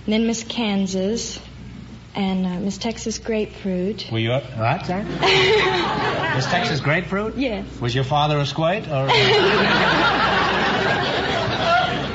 then 0.06 0.26
Miss 0.26 0.44
Kansas, 0.44 1.40
and 2.18 2.48
uh, 2.48 2.60
Miss 2.60 2.80
Texas 2.80 3.20
Grapefruit. 3.20 4.12
were 4.12 4.18
you 4.18 4.34
up? 4.34 4.44
What, 4.58 4.88
sir? 4.88 5.04
Miss 6.36 6.46
Texas 6.48 6.80
Grapefruit? 6.80 7.38
Yes. 7.38 7.80
Was 7.80 7.94
your 7.94 8.04
father 8.04 8.40
a 8.40 8.46
squate 8.46 8.88
or? 8.88 9.08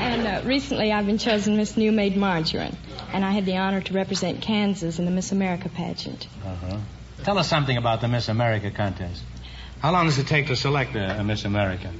And 0.03 0.27
uh, 0.27 0.41
recently 0.45 0.91
I've 0.91 1.05
been 1.05 1.17
chosen 1.17 1.57
Miss 1.57 1.77
Nu-Maid 1.77 2.17
Margarine, 2.17 2.75
and 3.13 3.23
I 3.25 3.31
had 3.31 3.45
the 3.45 3.57
honor 3.57 3.81
to 3.81 3.93
represent 3.93 4.41
Kansas 4.41 4.99
in 4.99 5.05
the 5.05 5.11
Miss 5.11 5.31
America 5.31 5.69
pageant. 5.69 6.27
Uh-huh. 6.45 6.77
Tell 7.23 7.37
us 7.37 7.49
something 7.49 7.77
about 7.77 8.01
the 8.01 8.07
Miss 8.09 8.27
America 8.27 8.69
contest. 8.69 9.23
How 9.79 9.91
long 9.91 10.05
does 10.05 10.19
it 10.19 10.27
take 10.27 10.47
to 10.47 10.55
select 10.55 10.95
a, 10.95 11.19
a 11.19 11.23
Miss 11.23 11.45
America? 11.45 11.91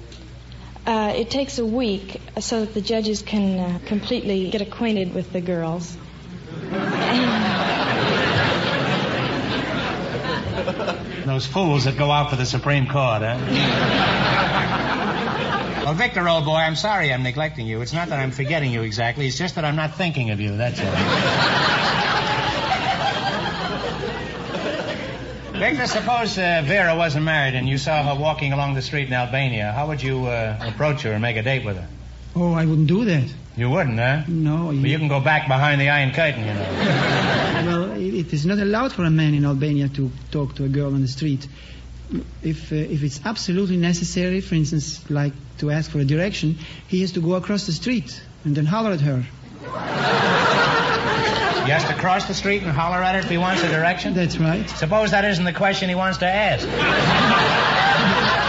Uh, 0.85 1.13
it 1.15 1.29
takes 1.31 1.57
a 1.57 1.65
week 1.65 2.21
so 2.39 2.65
that 2.65 2.73
the 2.73 2.81
judges 2.81 3.21
can 3.21 3.59
uh, 3.59 3.79
completely 3.85 4.49
get 4.51 4.61
acquainted 4.61 5.13
with 5.13 5.31
the 5.31 5.41
girls. 5.41 5.97
Those 11.25 11.45
fools 11.45 11.85
that 11.85 11.97
go 11.97 12.11
out 12.11 12.29
for 12.29 12.35
the 12.35 12.45
Supreme 12.45 12.85
Court, 12.85 13.21
huh? 13.21 13.37
well, 15.85 15.93
Victor, 15.93 16.27
old 16.27 16.43
boy, 16.43 16.55
I'm 16.55 16.75
sorry 16.75 17.13
I'm 17.13 17.23
neglecting 17.23 17.65
you. 17.65 17.81
It's 17.81 17.93
not 17.93 18.09
that 18.09 18.19
I'm 18.19 18.31
forgetting 18.31 18.71
you 18.71 18.81
exactly. 18.81 19.27
It's 19.27 19.37
just 19.37 19.55
that 19.55 19.63
I'm 19.63 19.77
not 19.77 19.95
thinking 19.95 20.31
of 20.31 20.41
you. 20.41 20.57
That's 20.57 20.81
all. 20.81 20.85
Victor, 25.53 25.87
suppose 25.87 26.37
uh, 26.37 26.61
Vera 26.65 26.97
wasn't 26.97 27.23
married 27.23 27.55
and 27.55 27.69
you 27.69 27.77
saw 27.77 28.03
her 28.03 28.19
walking 28.19 28.51
along 28.51 28.73
the 28.73 28.81
street 28.81 29.07
in 29.07 29.13
Albania. 29.13 29.71
How 29.71 29.87
would 29.87 30.03
you 30.03 30.25
uh, 30.25 30.57
approach 30.59 31.03
her 31.03 31.13
and 31.13 31.21
make 31.21 31.37
a 31.37 31.43
date 31.43 31.63
with 31.63 31.77
her? 31.77 31.87
Oh, 32.35 32.53
I 32.53 32.65
wouldn't 32.65 32.87
do 32.87 33.05
that. 33.05 33.31
You 33.55 33.69
wouldn't, 33.69 33.99
huh? 33.99 34.23
No. 34.27 34.71
You... 34.71 34.81
Well, 34.81 34.87
you 34.87 34.97
can 34.97 35.07
go 35.07 35.19
back 35.19 35.47
behind 35.47 35.79
the 35.79 35.89
iron 35.89 36.11
curtain, 36.11 36.41
you 36.41 36.53
know. 36.53 36.61
well, 37.65 37.91
it, 37.91 38.33
is 38.33 38.45
not 38.45 38.57
allowed 38.57 38.91
for 38.91 39.03
a 39.03 39.11
man 39.11 39.35
in 39.35 39.45
Albania 39.45 39.87
to 39.89 40.11
talk 40.31 40.55
to 40.55 40.63
a 40.63 40.69
girl 40.69 40.93
on 40.93 41.01
the 41.01 41.07
street. 41.07 41.47
If 42.41 42.71
uh, 42.71 42.75
if 42.75 43.03
it's 43.03 43.21
absolutely 43.25 43.77
necessary, 43.77 44.41
for 44.41 44.55
instance, 44.55 45.09
like 45.09 45.33
to 45.59 45.69
ask 45.71 45.91
for 45.91 45.99
a 45.99 46.05
direction, 46.05 46.57
he 46.87 47.01
has 47.01 47.11
to 47.13 47.21
go 47.21 47.33
across 47.35 47.65
the 47.65 47.71
street 47.71 48.21
and 48.43 48.55
then 48.55 48.65
holler 48.65 48.91
at 48.91 49.01
her. 49.01 49.25
He 51.63 51.71
has 51.71 51.85
to 51.85 51.93
cross 51.93 52.25
the 52.25 52.33
street 52.33 52.63
and 52.63 52.71
holler 52.71 53.01
at 53.01 53.15
her 53.15 53.21
if 53.21 53.29
he 53.29 53.37
wants 53.37 53.63
a 53.63 53.69
direction? 53.69 54.13
That's 54.13 54.37
right. 54.37 54.69
Suppose 54.69 55.11
that 55.11 55.23
isn't 55.23 55.45
the 55.45 55.53
question 55.53 55.87
he 55.87 55.95
wants 55.95 56.17
to 56.17 56.27
ask. 56.27 56.67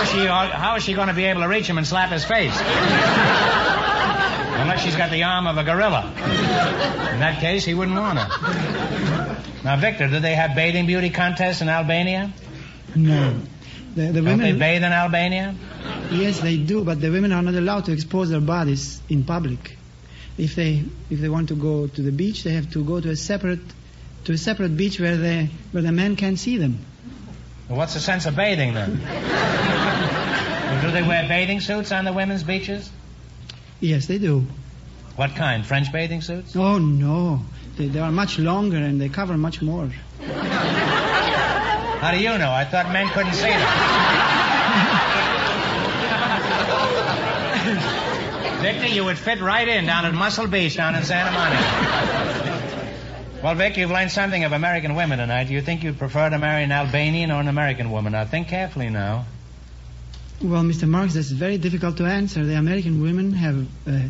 How 0.00 0.06
is 0.06 0.12
she? 0.12 0.28
Uh, 0.28 0.46
how 0.48 0.76
is 0.76 0.82
she 0.82 0.94
going 0.94 1.08
to 1.08 1.14
be 1.14 1.24
able 1.24 1.42
to 1.42 1.46
reach 1.48 1.66
him 1.66 1.76
and 1.76 1.86
slap 1.86 2.08
his 2.10 2.24
face? 2.24 2.56
Unless 4.58 4.82
she's 4.82 4.96
got 4.96 5.10
the 5.10 5.24
arm 5.24 5.46
of 5.46 5.58
a 5.58 5.62
gorilla. 5.62 6.06
In 6.16 7.20
that 7.20 7.38
case, 7.40 7.66
he 7.66 7.74
wouldn't 7.74 7.98
want 7.98 8.18
her. 8.18 9.36
Now, 9.62 9.76
Victor, 9.76 10.08
do 10.08 10.18
they 10.18 10.34
have 10.34 10.54
bathing 10.54 10.86
beauty 10.86 11.10
contests 11.10 11.60
in 11.60 11.68
Albania? 11.68 12.32
No. 12.96 13.40
The, 13.94 14.06
the 14.06 14.12
Don't 14.14 14.24
women. 14.24 14.38
they 14.38 14.52
bathe 14.52 14.84
in 14.84 14.90
Albania? 14.90 15.54
Yes, 16.10 16.40
they 16.40 16.56
do, 16.56 16.82
but 16.82 16.98
the 17.02 17.10
women 17.10 17.32
are 17.32 17.42
not 17.42 17.54
allowed 17.54 17.84
to 17.84 17.92
expose 17.92 18.30
their 18.30 18.40
bodies 18.40 19.02
in 19.10 19.24
public. 19.24 19.76
If 20.38 20.54
they 20.54 20.82
if 21.10 21.20
they 21.20 21.28
want 21.28 21.48
to 21.48 21.56
go 21.56 21.88
to 21.88 22.00
the 22.00 22.12
beach, 22.12 22.42
they 22.44 22.52
have 22.52 22.70
to 22.70 22.82
go 22.82 23.02
to 23.02 23.10
a 23.10 23.16
separate 23.16 23.60
to 24.24 24.32
a 24.32 24.38
separate 24.38 24.78
beach 24.78 24.98
where 24.98 25.18
the 25.18 25.50
where 25.72 25.82
the 25.82 25.92
men 25.92 26.16
can't 26.16 26.38
see 26.38 26.56
them. 26.56 26.86
Well, 27.70 27.78
what's 27.78 27.94
the 27.94 28.00
sense 28.00 28.26
of 28.26 28.34
bathing 28.34 28.74
then? 28.74 29.00
Well, 29.00 30.82
do 30.82 30.90
they 30.90 31.02
wear 31.02 31.28
bathing 31.28 31.60
suits 31.60 31.92
on 31.92 32.04
the 32.04 32.12
women's 32.12 32.42
beaches? 32.42 32.90
Yes, 33.78 34.06
they 34.06 34.18
do. 34.18 34.44
What 35.14 35.36
kind? 35.36 35.64
French 35.64 35.92
bathing 35.92 36.20
suits? 36.20 36.56
Oh 36.56 36.78
no, 36.78 37.42
they, 37.76 37.86
they 37.86 38.00
are 38.00 38.10
much 38.10 38.40
longer 38.40 38.76
and 38.76 39.00
they 39.00 39.08
cover 39.08 39.36
much 39.36 39.62
more. 39.62 39.86
How 40.26 42.10
do 42.10 42.18
you 42.18 42.36
know? 42.38 42.50
I 42.50 42.64
thought 42.64 42.90
men 42.92 43.08
couldn't 43.10 43.34
see 43.34 43.42
them. 43.42 43.60
Victor, 48.62 48.88
you 48.88 49.04
would 49.04 49.16
fit 49.16 49.40
right 49.40 49.68
in 49.68 49.86
down 49.86 50.06
at 50.06 50.12
Muscle 50.12 50.48
Beach 50.48 50.76
down 50.76 50.96
in 50.96 51.04
Santa 51.04 51.30
Monica. 51.30 52.39
Well, 53.42 53.54
Vic, 53.54 53.78
you've 53.78 53.90
learned 53.90 54.10
something 54.10 54.44
of 54.44 54.52
American 54.52 54.94
women 54.94 55.18
tonight. 55.18 55.44
Do 55.44 55.54
you 55.54 55.62
think 55.62 55.82
you'd 55.82 55.98
prefer 55.98 56.28
to 56.28 56.38
marry 56.38 56.62
an 56.62 56.72
Albanian 56.72 57.30
or 57.30 57.40
an 57.40 57.48
American 57.48 57.90
woman? 57.90 58.12
Now, 58.12 58.26
think 58.26 58.48
carefully 58.48 58.90
now. 58.90 59.24
Well, 60.42 60.62
Mr. 60.62 60.86
Marx, 60.86 61.14
that's 61.14 61.30
very 61.30 61.56
difficult 61.56 61.96
to 61.96 62.04
answer. 62.04 62.44
The 62.44 62.58
American 62.58 63.00
women 63.00 63.32
have 63.32 63.66
uh, 63.88 64.08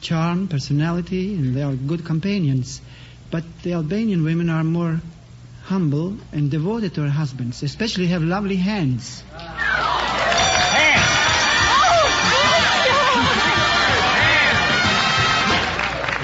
charm, 0.00 0.48
personality, 0.48 1.34
and 1.34 1.54
they 1.54 1.62
are 1.62 1.74
good 1.74 2.06
companions. 2.06 2.80
But 3.30 3.44
the 3.62 3.74
Albanian 3.74 4.24
women 4.24 4.48
are 4.48 4.64
more 4.64 4.98
humble 5.64 6.16
and 6.32 6.50
devoted 6.50 6.94
to 6.94 7.02
their 7.02 7.10
husbands, 7.10 7.62
especially 7.62 8.06
have 8.06 8.22
lovely 8.22 8.56
hands. 8.56 9.22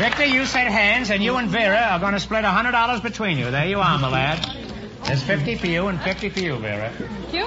Victor, 0.01 0.25
you 0.25 0.47
said 0.47 0.67
hands, 0.69 1.11
and 1.11 1.23
you 1.23 1.37
and 1.37 1.51
Vera 1.51 1.77
are 1.77 1.99
going 1.99 2.15
to 2.15 2.21
split 2.21 2.43
a 2.43 2.49
$100 2.49 3.03
between 3.03 3.37
you. 3.37 3.51
There 3.51 3.67
you 3.67 3.81
are, 3.81 3.99
my 3.99 4.09
lad. 4.09 4.39
There's 5.05 5.23
50 5.23 5.57
for 5.57 5.67
you 5.67 5.89
and 5.89 6.01
50 6.01 6.31
for 6.31 6.41
you, 6.41 6.57
Vera. 6.57 6.91
Thank 6.91 7.35
you. 7.35 7.47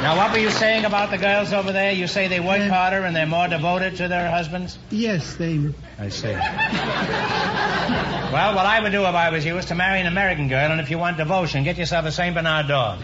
Now, 0.00 0.16
what 0.16 0.32
were 0.32 0.38
you 0.38 0.48
saying 0.48 0.86
about 0.86 1.10
the 1.10 1.18
girls 1.18 1.52
over 1.52 1.70
there? 1.70 1.92
You 1.92 2.06
say 2.06 2.28
they 2.28 2.40
work 2.40 2.66
harder 2.66 3.04
and 3.04 3.14
they're 3.14 3.26
more 3.26 3.46
devoted 3.46 3.96
to 3.96 4.08
their 4.08 4.30
husbands? 4.30 4.78
Yes, 4.88 5.34
they. 5.34 5.74
I 5.98 6.08
see. 6.08 6.32
Well, 8.32 8.54
what 8.54 8.64
I 8.64 8.80
would 8.82 8.92
do 8.92 9.02
if 9.02 9.14
I 9.14 9.28
was 9.28 9.44
you 9.44 9.58
is 9.58 9.66
to 9.66 9.74
marry 9.74 10.00
an 10.00 10.06
American 10.06 10.48
girl, 10.48 10.72
and 10.72 10.80
if 10.80 10.88
you 10.88 10.96
want 10.96 11.18
devotion, 11.18 11.62
get 11.62 11.76
yourself 11.76 12.06
a 12.06 12.12
St. 12.12 12.34
Bernard 12.34 12.68
dog. 12.68 13.00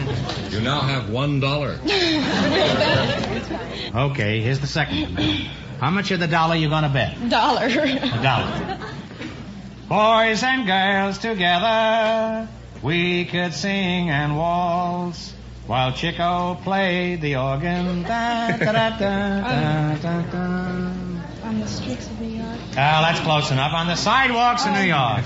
You 0.50 0.60
now 0.60 0.80
have 0.80 1.10
one 1.10 1.38
dollar. 1.40 1.78
Okay, 3.94 4.40
here's 4.40 4.58
the 4.58 4.66
second 4.66 5.14
one. 5.14 5.22
How 5.78 5.90
much 5.90 6.10
of 6.12 6.18
the 6.20 6.26
dollar 6.26 6.54
you 6.54 6.70
gonna 6.70 6.88
bet? 6.88 7.28
Dollar. 7.28 7.66
A 7.66 8.22
dollar. 8.22 8.78
Boys 9.86 10.42
and 10.42 10.66
girls 10.66 11.18
together, 11.18 12.48
we 12.82 13.26
could 13.26 13.52
sing 13.52 14.08
and 14.08 14.34
waltz 14.38 15.34
while 15.66 15.92
Chico 15.92 16.58
played 16.62 17.20
the 17.20 17.36
organ. 17.36 18.02
Da, 18.02 18.56
da, 18.56 18.72
da, 18.72 18.98
da, 18.98 19.40
da, 19.40 19.94
da, 19.96 20.22
da. 20.22 21.01
On 21.92 21.98
the 21.98 22.02
streets 22.02 22.06
of 22.10 22.20
New 22.20 22.36
York. 22.42 22.58
Oh, 22.70 22.74
that's 22.74 23.20
close 23.20 23.50
enough. 23.50 23.72
On 23.72 23.86
the 23.86 23.96
sidewalks 23.96 24.64
of 24.66 24.72
New 24.72 24.80
York. 24.80 25.24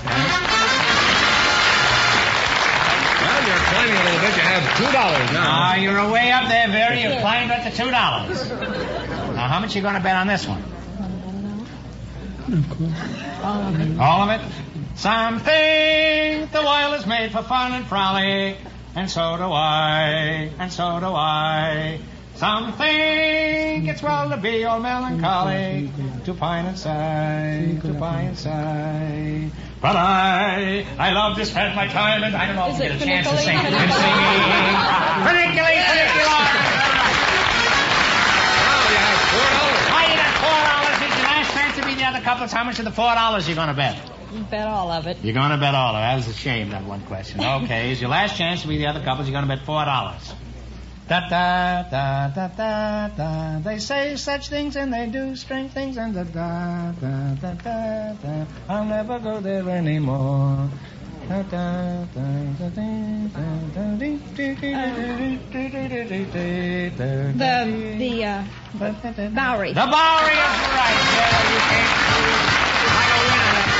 Well, 3.19 3.47
you're 3.47 3.63
climbing 3.67 3.95
a 3.95 4.03
little 4.03 4.19
bit. 4.21 4.35
You 4.35 4.41
have 4.43 4.77
two 4.77 4.91
dollars 4.91 5.31
now. 5.31 5.47
Ah, 5.47 5.75
you're 5.75 6.11
way 6.11 6.31
up 6.31 6.47
there, 6.49 6.67
Vera. 6.67 6.95
You've 7.01 7.21
climbed 7.21 7.51
up 7.51 7.63
to 7.63 7.71
two 7.75 7.91
dollars. 7.91 8.51
Now, 9.37 9.47
how 9.49 9.59
much 9.59 9.75
you 9.75 9.83
gonna 9.83 9.99
bet 9.99 10.15
on 10.15 10.25
this 10.25 10.47
one? 10.47 10.63
Of 12.51 12.69
course. 12.69 13.99
All 13.99 14.29
of 14.29 14.29
it? 14.31 14.41
Something 14.95 16.47
the 16.51 16.61
world 16.65 16.95
is 16.99 17.05
made 17.05 17.31
for 17.31 17.43
fun 17.43 17.73
and 17.73 17.85
frolic, 17.85 18.57
and 18.95 19.11
so 19.11 19.37
do 19.37 19.43
I, 19.43 20.49
and 20.57 20.71
so 20.73 20.99
do 20.99 21.05
I. 21.05 21.99
Some 22.37 22.73
think 22.73 23.87
it's 23.87 24.03
well 24.03 24.29
to 24.29 24.37
be 24.37 24.63
all 24.63 24.79
melancholy, 24.79 25.91
to 26.25 26.33
pine 26.35 26.65
and 26.67 26.77
sigh, 26.77 27.79
to 27.81 27.93
pine 27.95 28.27
and 28.27 28.37
sigh. 28.37 29.49
But 29.81 29.95
I, 29.95 30.85
I 30.99 31.11
love 31.13 31.37
to 31.37 31.45
spend 31.45 31.75
my 31.75 31.87
time, 31.87 32.21
and 32.23 32.35
I 32.35 32.45
don't 32.45 32.55
know 32.55 32.67
if 32.67 32.73
Is 32.75 32.79
you 32.79 32.85
it 32.85 32.89
get 32.99 33.01
a 33.01 33.05
chance 33.05 33.29
to 33.29 33.37
sing. 33.37 33.57
Funiculì? 33.57 33.73
I'm 33.73 33.89
singing. 33.89 34.77
Funiculì, 35.25 35.75
funiculà. 35.89 36.37
Oh, 39.89 40.05
you 40.05 40.15
got 40.15 40.33
four 40.37 40.59
dollars. 40.69 40.97
Here's 40.99 41.15
your 41.17 41.25
last 41.25 41.53
chance 41.53 41.75
to 41.77 41.85
be 41.85 41.95
the 41.95 42.05
other 42.05 42.21
couples. 42.21 42.51
How 42.51 42.63
much 42.63 42.77
of 42.77 42.85
the 42.85 42.91
four 42.91 43.15
dollars 43.15 43.49
you 43.49 43.55
gonna 43.55 43.73
bet? 43.73 43.97
Bet 44.51 44.67
all 44.67 44.91
of 44.91 45.07
it. 45.07 45.17
You're 45.23 45.33
gonna 45.33 45.57
bet 45.57 45.73
all 45.73 45.95
of 45.95 45.99
it. 45.99 46.05
That 46.05 46.15
was 46.17 46.27
a 46.27 46.33
shame, 46.33 46.69
that 46.69 46.83
one 46.85 47.01
question. 47.01 47.41
Okay, 47.43 47.87
here's 47.87 47.99
your 48.01 48.11
last 48.11 48.37
chance 48.37 48.61
to 48.61 48.67
be 48.67 48.77
the 48.77 48.85
other 48.87 49.01
couples. 49.03 49.27
You're 49.27 49.33
gonna 49.41 49.47
bet 49.55 49.65
four 49.65 49.83
dollars. 49.85 50.33
Da 51.07 51.21
da 51.29 51.83
da 51.89 52.27
da 52.35 52.47
da 52.49 53.07
da. 53.15 53.59
They 53.63 53.79
say 53.79 54.17
such 54.17 54.49
things 54.49 54.75
and 54.75 54.91
they 54.91 55.07
do 55.07 55.37
strange 55.37 55.71
things 55.71 55.95
and 55.95 56.13
da 56.13 56.23
da 56.23 56.91
da 56.99 57.33
da 57.39 57.53
da 57.63 58.13
da. 58.13 58.45
I'll 58.67 58.83
never 58.83 59.17
go 59.19 59.39
there 59.39 59.69
anymore. 59.69 60.67
The 61.29 61.43
the 61.49 61.63
uh, 68.25 68.43
Bowery. 69.31 69.71
The 69.71 69.87
Bowery 69.87 70.35
is 70.35 70.59
right. 70.75 71.03
Yeah, 71.15 71.51
you 71.51 71.59
can't. 71.67 71.91
I 72.91 73.03
don't 73.07 73.23
win 73.23 73.71
it. 73.71 73.76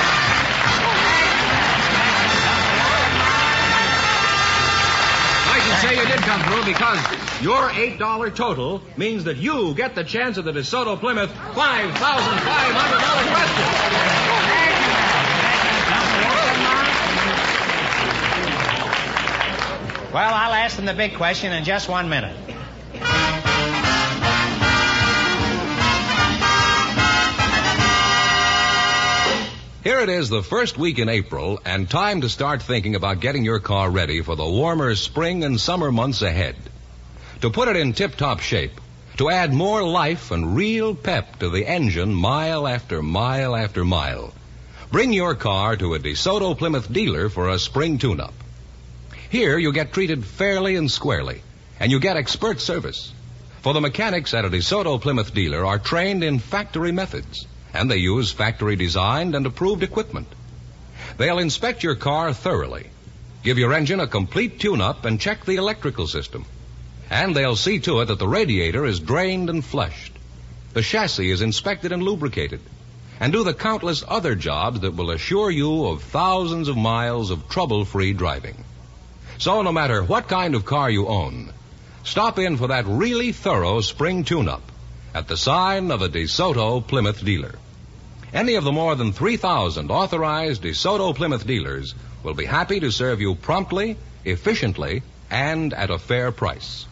Say 5.78 5.96
you 5.96 6.06
did 6.08 6.20
come 6.22 6.42
through 6.44 6.66
because 6.66 7.00
your 7.42 7.70
eight 7.72 8.00
dollar 8.00 8.32
total 8.32 8.82
means 8.98 9.24
that 9.26 9.38
you 9.38 9.76
get 9.76 9.94
the 9.96 10.04
chance 10.04 10.38
of 10.38 10.46
the 10.46 10.52
DeSoto 10.52 11.00
Plymouth 11.00 11.32
five 11.54 11.92
thousand 11.98 12.40
five 12.40 12.74
hundred 12.74 13.00
dollar 13.00 13.24
question. 13.32 13.68
Well, 20.14 20.34
I'll 20.34 20.54
ask 20.54 20.78
them 20.78 20.86
the 20.86 20.96
big 20.96 21.16
question 21.16 21.54
in 21.54 21.64
just 21.64 21.88
one 21.88 22.10
minute. 22.10 22.36
Here 29.88 30.02
it 30.02 30.10
is, 30.10 30.28
the 30.28 30.44
first 30.44 30.78
week 30.78 31.00
in 31.00 31.08
April, 31.08 31.62
and 31.64 31.90
time 31.90 32.20
to 32.20 32.28
start 32.28 32.62
thinking 32.62 32.96
about 32.96 33.22
getting 33.22 33.46
your 33.46 33.62
car 33.62 33.90
ready 33.90 34.22
for 34.22 34.36
the 34.36 34.44
warmer 34.44 34.94
spring 34.96 35.46
and 35.46 35.58
summer 35.58 35.94
months 35.94 36.22
ahead. 36.22 36.58
To 37.40 37.50
put 37.50 37.70
it 37.70 37.78
in 37.78 37.94
tip-top 37.94 38.42
shape, 38.42 38.82
to 39.16 39.30
add 39.30 39.54
more 39.54 39.82
life 39.82 40.30
and 40.32 40.58
real 40.58 40.94
pep 40.94 41.40
to 41.40 41.50
the 41.50 41.66
engine 41.66 42.14
mile 42.14 42.68
after 42.68 43.02
mile 43.02 43.56
after 43.56 43.86
mile, 43.86 44.34
bring 44.92 45.14
your 45.14 45.36
car 45.36 45.78
to 45.78 45.94
a 45.94 46.00
DeSoto 46.00 46.58
Plymouth 46.58 46.92
dealer 46.92 47.30
for 47.30 47.48
a 47.48 47.58
spring 47.58 47.98
tune-up. 47.98 48.34
Here 49.30 49.58
you 49.58 49.72
get 49.72 49.94
treated 49.94 50.26
fairly 50.26 50.76
and 50.76 50.92
squarely, 50.92 51.44
and 51.80 51.94
you 51.94 52.02
get 52.02 52.18
expert 52.18 52.60
service. 52.60 53.14
For 53.62 53.74
the 53.74 53.80
mechanics 53.80 54.34
at 54.34 54.44
a 54.44 54.50
DeSoto 54.50 55.00
Plymouth 55.00 55.34
dealer 55.34 55.66
are 55.66 55.80
trained 55.80 56.26
in 56.26 56.40
factory 56.40 56.92
methods, 56.92 57.48
and 57.74 57.90
they 57.90 57.98
use 57.98 58.32
factory 58.32 58.76
designed 58.76 59.36
and 59.36 59.46
approved 59.46 59.84
equipment. 59.84 60.28
They'll 61.18 61.40
inspect 61.40 61.84
your 61.84 61.96
car 61.96 62.34
thoroughly, 62.34 62.88
give 63.44 63.58
your 63.58 63.74
engine 63.74 64.00
a 64.00 64.08
complete 64.08 64.60
tune-up, 64.60 65.06
and 65.06 65.20
check 65.20 65.46
the 65.46 65.56
electrical 65.56 66.08
system. 66.08 66.46
And 67.10 67.36
they'll 67.36 67.56
see 67.56 67.80
to 67.80 68.02
it 68.02 68.06
that 68.06 68.20
the 68.20 68.28
radiator 68.28 68.86
is 68.86 69.00
drained 69.00 69.50
and 69.50 69.64
flushed. 69.64 70.14
The 70.74 70.82
chassis 70.82 71.32
is 71.32 71.42
inspected 71.42 71.92
and 71.92 72.04
lubricated, 72.04 72.60
and 73.20 73.34
do 73.34 73.44
the 73.44 73.54
countless 73.54 74.04
other 74.08 74.36
jobs 74.36 74.82
that 74.82 74.96
will 74.96 75.12
assure 75.12 75.50
you 75.50 75.86
of 75.86 76.04
thousands 76.04 76.68
of 76.68 76.78
miles 76.78 77.32
of 77.32 77.50
trouble-free 77.50 78.14
driving. 78.14 78.64
So 79.40 79.62
no 79.62 79.72
matter 79.72 80.04
what 80.04 80.28
kind 80.28 80.56
of 80.56 80.66
car 80.66 80.90
you 80.90 81.08
own, 81.08 81.54
stop 82.04 82.38
in 82.40 82.58
for 82.58 82.68
that 82.68 82.86
really 82.86 83.32
thorough 83.32 83.82
spring 83.82 84.24
tune-up 84.24 84.72
at 85.18 85.28
the 85.28 85.36
sign 85.36 85.90
of 85.90 86.04
a 86.04 86.08
DeSoto 86.08 86.86
Plymouth 86.86 87.26
dealer. 87.26 87.56
Any 88.32 88.54
of 88.54 88.64
the 88.64 88.72
more 88.72 88.94
than 88.94 89.12
3,000 89.12 89.90
authorized 89.90 90.62
DeSoto 90.62 91.16
Plymouth 91.16 91.48
dealers 91.48 91.96
will 92.22 92.36
be 92.36 92.46
happy 92.46 92.80
to 92.80 92.92
serve 92.92 93.20
you 93.20 93.34
promptly, 93.34 93.98
efficiently, 94.26 95.02
and 95.32 95.74
at 95.74 95.90
a 95.90 95.98
fair 95.98 96.32
price. 96.32 96.86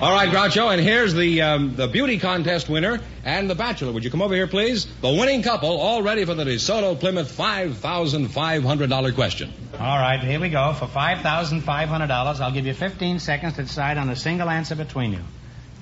All 0.00 0.12
right, 0.12 0.28
Groucho, 0.28 0.72
and 0.72 0.80
here's 0.80 1.12
the 1.12 1.42
um, 1.42 1.74
the 1.74 1.88
beauty 1.88 2.20
contest 2.20 2.68
winner 2.68 3.00
and 3.24 3.50
the 3.50 3.56
bachelor. 3.56 3.90
Would 3.90 4.04
you 4.04 4.12
come 4.12 4.22
over 4.22 4.32
here, 4.32 4.46
please? 4.46 4.86
The 5.00 5.12
winning 5.12 5.42
couple, 5.42 5.70
all 5.70 6.02
ready 6.02 6.24
for 6.24 6.34
the 6.34 6.44
DeSoto 6.44 7.00
Plymouth 7.00 7.28
five 7.32 7.78
thousand 7.78 8.28
five 8.28 8.62
hundred 8.62 8.90
dollar 8.90 9.10
question. 9.10 9.52
All 9.72 9.98
right, 9.98 10.20
here 10.20 10.38
we 10.38 10.50
go. 10.50 10.72
For 10.72 10.86
$5,500, 10.86 12.40
I'll 12.40 12.50
give 12.50 12.66
you 12.66 12.74
15 12.74 13.20
seconds 13.20 13.54
to 13.54 13.62
decide 13.62 13.96
on 13.96 14.08
a 14.08 14.16
single 14.16 14.48
answer 14.48 14.74
between 14.74 15.12
you. 15.12 15.20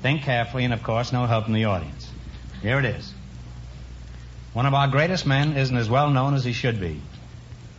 Think 0.03 0.23
carefully, 0.23 0.65
and 0.65 0.75
of 0.75 0.83
course, 0.83 1.13
no 1.13 1.25
help 1.25 1.45
from 1.45 1.55
the 1.55 1.65
audience. 1.65 2.11
Here 2.61 2.79
it 2.79 2.85
is. 2.85 3.13
One 4.53 4.67
of 4.67 4.75
our 4.75 4.89
greatest 4.89 5.27
men 5.27 5.57
isn't 5.57 5.77
as 5.77 5.89
well 5.89 6.11
known 6.11 6.35
as 6.35 6.45
he 6.45 6.53
should 6.53 6.79
be. 6.79 7.01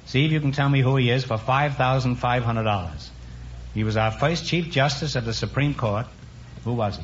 See 0.05 0.25
if 0.25 0.31
you 0.31 0.39
can 0.39 0.51
tell 0.51 0.69
me 0.69 0.81
who 0.81 0.95
he 0.97 1.09
is 1.09 1.23
for 1.23 1.37
$5,500. 1.37 3.09
He 3.73 3.83
was 3.83 3.97
our 3.97 4.11
first 4.11 4.45
Chief 4.45 4.69
Justice 4.71 5.15
of 5.15 5.25
the 5.25 5.33
Supreme 5.33 5.73
Court. 5.75 6.07
Who 6.67 6.73
was 6.73 6.97
he? 6.97 7.03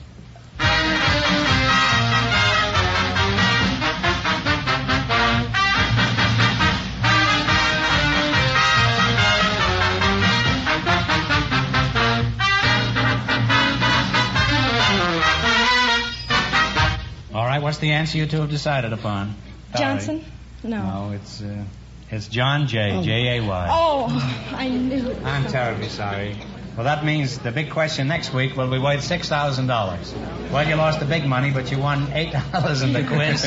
All 17.33 17.43
right, 17.45 17.63
what's 17.63 17.79
the 17.79 17.91
answer 17.93 18.19
you 18.19 18.27
two 18.27 18.41
have 18.41 18.51
decided 18.51 18.93
upon? 18.93 19.33
Johnson? 19.75 20.23
No. 20.63 20.83
No, 21.07 21.11
it's 21.13 21.41
uh, 21.41 21.63
it's 22.11 22.27
John 22.27 22.67
Jay, 22.67 22.91
Oh. 22.93 23.01
J 23.03 23.39
A 23.39 23.43
Y. 23.43 23.67
Oh, 23.71 24.51
I 24.55 24.69
knew 24.69 25.09
it. 25.09 25.17
I'm 25.23 25.45
terribly 25.47 25.89
sorry. 25.89 26.35
Well, 26.75 26.85
that 26.85 27.05
means 27.05 27.37
the 27.37 27.51
big 27.51 27.69
question 27.69 28.07
next 28.07 28.33
week 28.33 28.57
will 28.57 28.69
be 28.69 28.79
worth 28.79 29.01
$6,000. 29.01 30.51
Well, 30.51 30.67
you 30.67 30.75
lost 30.75 30.99
the 30.99 31.05
big 31.05 31.25
money, 31.25 31.51
but 31.51 31.69
you 31.71 31.77
won 31.77 32.07
$8 32.07 32.83
in 32.83 32.93
the 32.93 33.03
quiz. 33.03 33.43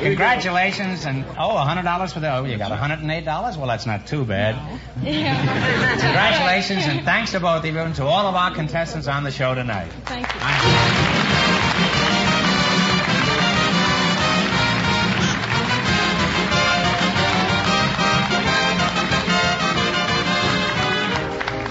Congratulations, 0.00 1.04
and 1.04 1.26
oh, 1.38 1.54
$100 1.56 2.12
for 2.12 2.20
the, 2.20 2.36
oh, 2.36 2.44
you 2.44 2.56
got 2.56 2.72
$108? 2.72 3.56
Well, 3.58 3.66
that's 3.66 3.84
not 3.84 4.06
too 4.06 4.24
bad. 4.24 4.56
Congratulations, 4.94 6.84
and 6.86 7.04
thanks 7.04 7.32
to 7.32 7.40
both 7.40 7.64
of 7.64 7.74
you 7.74 7.78
and 7.78 7.94
to 7.96 8.04
all 8.04 8.26
of 8.28 8.34
our 8.34 8.54
contestants 8.54 9.06
on 9.06 9.22
the 9.22 9.30
show 9.30 9.54
tonight. 9.54 9.90
Thank 10.06 10.26
you. 10.34 11.13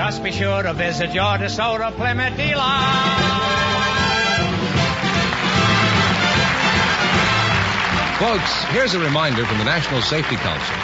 just 0.00 0.22
be 0.22 0.32
sure 0.32 0.62
to 0.62 0.72
visit 0.72 1.12
your 1.12 1.36
DeSoto 1.36 1.94
Plymouth 1.94 2.34
dealer. 2.34 2.62
Folks, 8.18 8.64
here's 8.72 8.94
a 8.94 8.98
reminder 8.98 9.44
from 9.44 9.58
the 9.58 9.64
National 9.64 10.00
Safety 10.00 10.36
Council. 10.36 10.74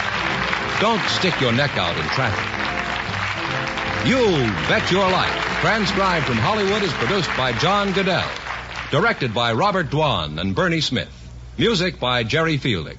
Don't 0.83 1.01
stick 1.09 1.41
your 1.41 1.53
neck 1.53 1.79
out 1.79 1.97
in 1.97 2.03
traffic. 2.13 2.45
You 4.07 4.21
Bet 4.69 4.93
Your 4.93 5.11
Life, 5.11 5.33
transcribed 5.63 6.27
from 6.27 6.37
Hollywood, 6.37 6.83
is 6.83 6.93
produced 6.93 7.31
by 7.39 7.53
John 7.53 7.95
Guedel. 7.95 8.29
Directed 8.91 9.33
by 9.33 9.55
Robert 9.55 9.89
Dwan 9.89 10.39
and 10.39 10.55
Bernie 10.55 10.83
Smith. 10.83 11.09
Music 11.57 11.99
by 11.99 12.23
Jerry 12.23 12.59
Fielding. 12.59 12.99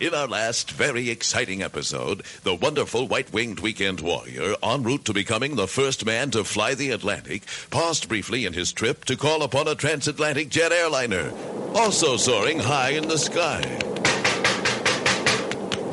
In 0.00 0.14
our 0.14 0.28
last 0.28 0.70
very 0.70 1.10
exciting 1.10 1.62
episode, 1.62 2.22
the 2.44 2.54
wonderful 2.54 3.08
white 3.08 3.32
winged 3.32 3.60
weekend 3.60 4.00
warrior, 4.00 4.54
en 4.62 4.82
route 4.82 5.04
to 5.04 5.12
becoming 5.12 5.56
the 5.56 5.66
first 5.66 6.06
man 6.06 6.30
to 6.30 6.44
fly 6.44 6.74
the 6.74 6.90
Atlantic, 6.90 7.42
paused 7.70 8.08
briefly 8.08 8.46
in 8.46 8.52
his 8.52 8.72
trip 8.72 9.04
to 9.04 9.16
call 9.16 9.42
upon 9.42 9.66
a 9.66 9.74
transatlantic 9.74 10.48
jet 10.48 10.70
airliner, 10.72 11.32
also 11.74 12.16
soaring 12.16 12.60
high 12.60 12.90
in 12.90 13.08
the 13.08 13.18
sky. 13.18 13.60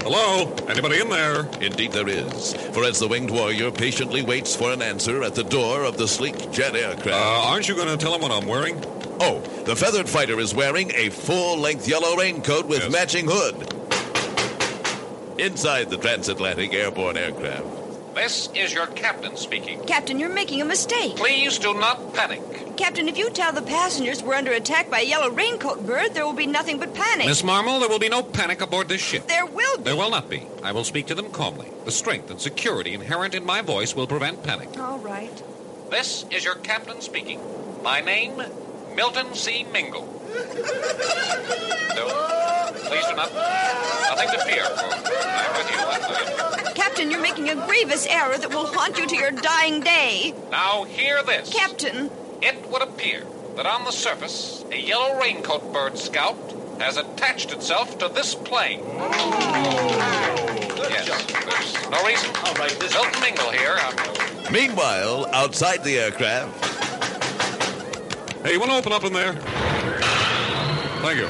Hello? 0.03 0.53
Anybody 0.69 1.01
in 1.01 1.09
there? 1.09 1.47
Indeed, 1.59 1.91
there 1.91 2.07
is. 2.07 2.53
For 2.73 2.83
as 2.83 2.99
the 2.99 3.07
winged 3.07 3.31
warrior 3.31 3.71
patiently 3.71 4.21
waits 4.21 4.55
for 4.55 4.71
an 4.71 4.83
answer 4.83 5.23
at 5.23 5.33
the 5.33 5.43
door 5.43 5.83
of 5.83 5.97
the 5.97 6.07
sleek 6.07 6.51
jet 6.51 6.75
aircraft. 6.75 7.07
Uh, 7.07 7.49
aren't 7.49 7.67
you 7.67 7.73
going 7.75 7.87
to 7.87 7.97
tell 7.97 8.13
him 8.13 8.21
what 8.21 8.31
I'm 8.31 8.47
wearing? 8.47 8.79
Oh, 9.19 9.39
the 9.65 9.75
feathered 9.75 10.07
fighter 10.07 10.39
is 10.39 10.53
wearing 10.53 10.91
a 10.93 11.09
full 11.09 11.57
length 11.57 11.87
yellow 11.87 12.15
raincoat 12.17 12.67
with 12.67 12.91
matching 12.91 13.25
hood. 13.27 13.71
Inside 15.37 15.89
the 15.89 15.97
transatlantic 15.97 16.73
airborne 16.73 17.17
aircraft. 17.17 17.65
This 18.15 18.47
is 18.55 18.73
your 18.73 18.87
captain 18.87 19.35
speaking. 19.35 19.83
Captain, 19.85 20.17
you're 20.17 20.33
making 20.33 20.61
a 20.61 20.65
mistake. 20.65 21.17
Please 21.17 21.59
do 21.59 21.73
not 21.73 22.13
panic. 22.13 22.41
Captain, 22.77 23.09
if 23.09 23.17
you 23.17 23.29
tell 23.29 23.51
the 23.51 23.61
passengers 23.61 24.23
we're 24.23 24.35
under 24.35 24.53
attack 24.53 24.89
by 24.89 25.01
a 25.01 25.05
yellow 25.05 25.29
raincoat 25.29 25.85
bird, 25.85 26.13
there 26.13 26.25
will 26.25 26.31
be 26.33 26.47
nothing 26.47 26.79
but 26.79 26.93
panic. 26.93 27.27
Miss 27.27 27.41
Marmol, 27.41 27.81
there 27.81 27.89
will 27.89 27.99
be 27.99 28.07
no 28.07 28.23
panic 28.23 28.61
aboard 28.61 28.87
this 28.87 29.01
ship. 29.01 29.27
There 29.27 29.45
will 29.45 29.77
be. 29.77 29.83
There 29.83 29.97
will 29.97 30.09
not 30.09 30.29
be. 30.29 30.47
I 30.63 30.71
will 30.71 30.85
speak 30.85 31.07
to 31.07 31.15
them 31.15 31.29
calmly. 31.31 31.67
The 31.83 31.91
strength 31.91 32.31
and 32.31 32.39
security 32.39 32.93
inherent 32.93 33.35
in 33.35 33.45
my 33.45 33.61
voice 33.61 33.93
will 33.93 34.07
prevent 34.07 34.41
panic. 34.43 34.79
All 34.79 34.99
right. 34.99 35.43
This 35.91 36.25
is 36.31 36.45
your 36.45 36.55
captain 36.55 37.01
speaking. 37.01 37.41
My 37.83 37.99
name, 37.99 38.41
Milton 38.95 39.35
C. 39.35 39.65
Mingle. 39.65 40.11
No, 41.95 42.07
please 42.85 43.05
do 43.07 43.15
not. 43.15 43.31
Nothing 43.33 44.29
to 44.29 44.45
fear, 44.45 44.63
I'm 44.65 45.57
with 45.57 45.69
you. 45.71 45.77
I- 45.77 46.71
Captain, 46.75 47.09
you're 47.11 47.21
making 47.21 47.49
a 47.49 47.55
grievous 47.65 48.05
error 48.07 48.37
that 48.37 48.49
will 48.49 48.67
haunt 48.67 48.97
you 48.97 49.07
to 49.07 49.15
your 49.15 49.31
dying 49.31 49.81
day. 49.81 50.33
Now 50.51 50.83
hear 50.83 51.23
this. 51.23 51.49
Captain, 51.53 52.09
It 52.41 52.69
would 52.69 52.81
appear 52.81 53.23
that 53.55 53.65
on 53.65 53.85
the 53.85 53.91
surface, 53.91 54.63
a 54.71 54.77
yellow 54.77 55.19
raincoat 55.19 55.71
bird 55.73 55.97
scout 55.97 56.37
has 56.79 56.97
attached 56.97 57.51
itself 57.53 57.97
to 57.99 58.09
this 58.09 58.35
plane. 58.35 58.81
Oh. 58.83 59.97
yes, 60.89 61.07
there's 61.07 61.89
no 61.89 62.03
reason. 62.05 62.29
All 62.43 62.53
right, 62.55 62.75
this 62.79 62.93
Milton 62.93 63.21
Mingle 63.21 63.51
here. 63.51 63.77
I'm 63.79 64.53
Meanwhile, 64.53 65.27
outside 65.33 65.83
the 65.83 65.97
aircraft. 65.97 66.51
Hey, 68.45 68.51
you 68.53 68.59
want 68.59 68.71
to 68.71 68.77
open 68.77 68.91
up 68.93 69.03
in 69.05 69.13
there? 69.13 69.33
Thank 71.01 71.17
you. 71.17 71.29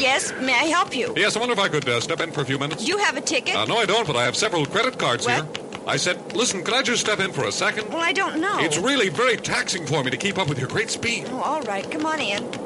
Yes, 0.00 0.32
may 0.40 0.54
I 0.54 0.64
help 0.64 0.94
you? 0.96 1.12
Yes, 1.16 1.36
I 1.36 1.40
wonder 1.40 1.52
if 1.52 1.58
I 1.58 1.68
could 1.68 1.88
uh, 1.88 2.00
step 2.00 2.20
in 2.20 2.32
for 2.32 2.40
a 2.40 2.44
few 2.44 2.58
minutes. 2.58 2.86
You 2.88 2.98
have 2.98 3.16
a 3.16 3.20
ticket? 3.20 3.54
Uh, 3.54 3.64
no, 3.66 3.76
I 3.78 3.86
don't, 3.86 4.06
but 4.06 4.16
I 4.16 4.24
have 4.24 4.36
several 4.36 4.66
credit 4.66 4.98
cards 4.98 5.26
What? 5.26 5.56
here. 5.56 5.66
I 5.86 5.96
said, 5.96 6.34
listen, 6.34 6.62
could 6.62 6.74
I 6.74 6.82
just 6.82 7.00
step 7.00 7.20
in 7.20 7.32
for 7.32 7.44
a 7.44 7.52
second? 7.52 7.88
Well, 7.88 8.02
I 8.02 8.12
don't 8.12 8.40
know. 8.40 8.58
It's 8.60 8.76
really 8.78 9.08
very 9.08 9.36
taxing 9.36 9.86
for 9.86 10.04
me 10.04 10.10
to 10.10 10.16
keep 10.16 10.38
up 10.38 10.48
with 10.48 10.58
your 10.58 10.68
great 10.68 10.90
speed. 10.90 11.26
Oh, 11.30 11.40
all 11.40 11.62
right, 11.62 11.88
come 11.90 12.04
on 12.06 12.20
in. 12.20 12.42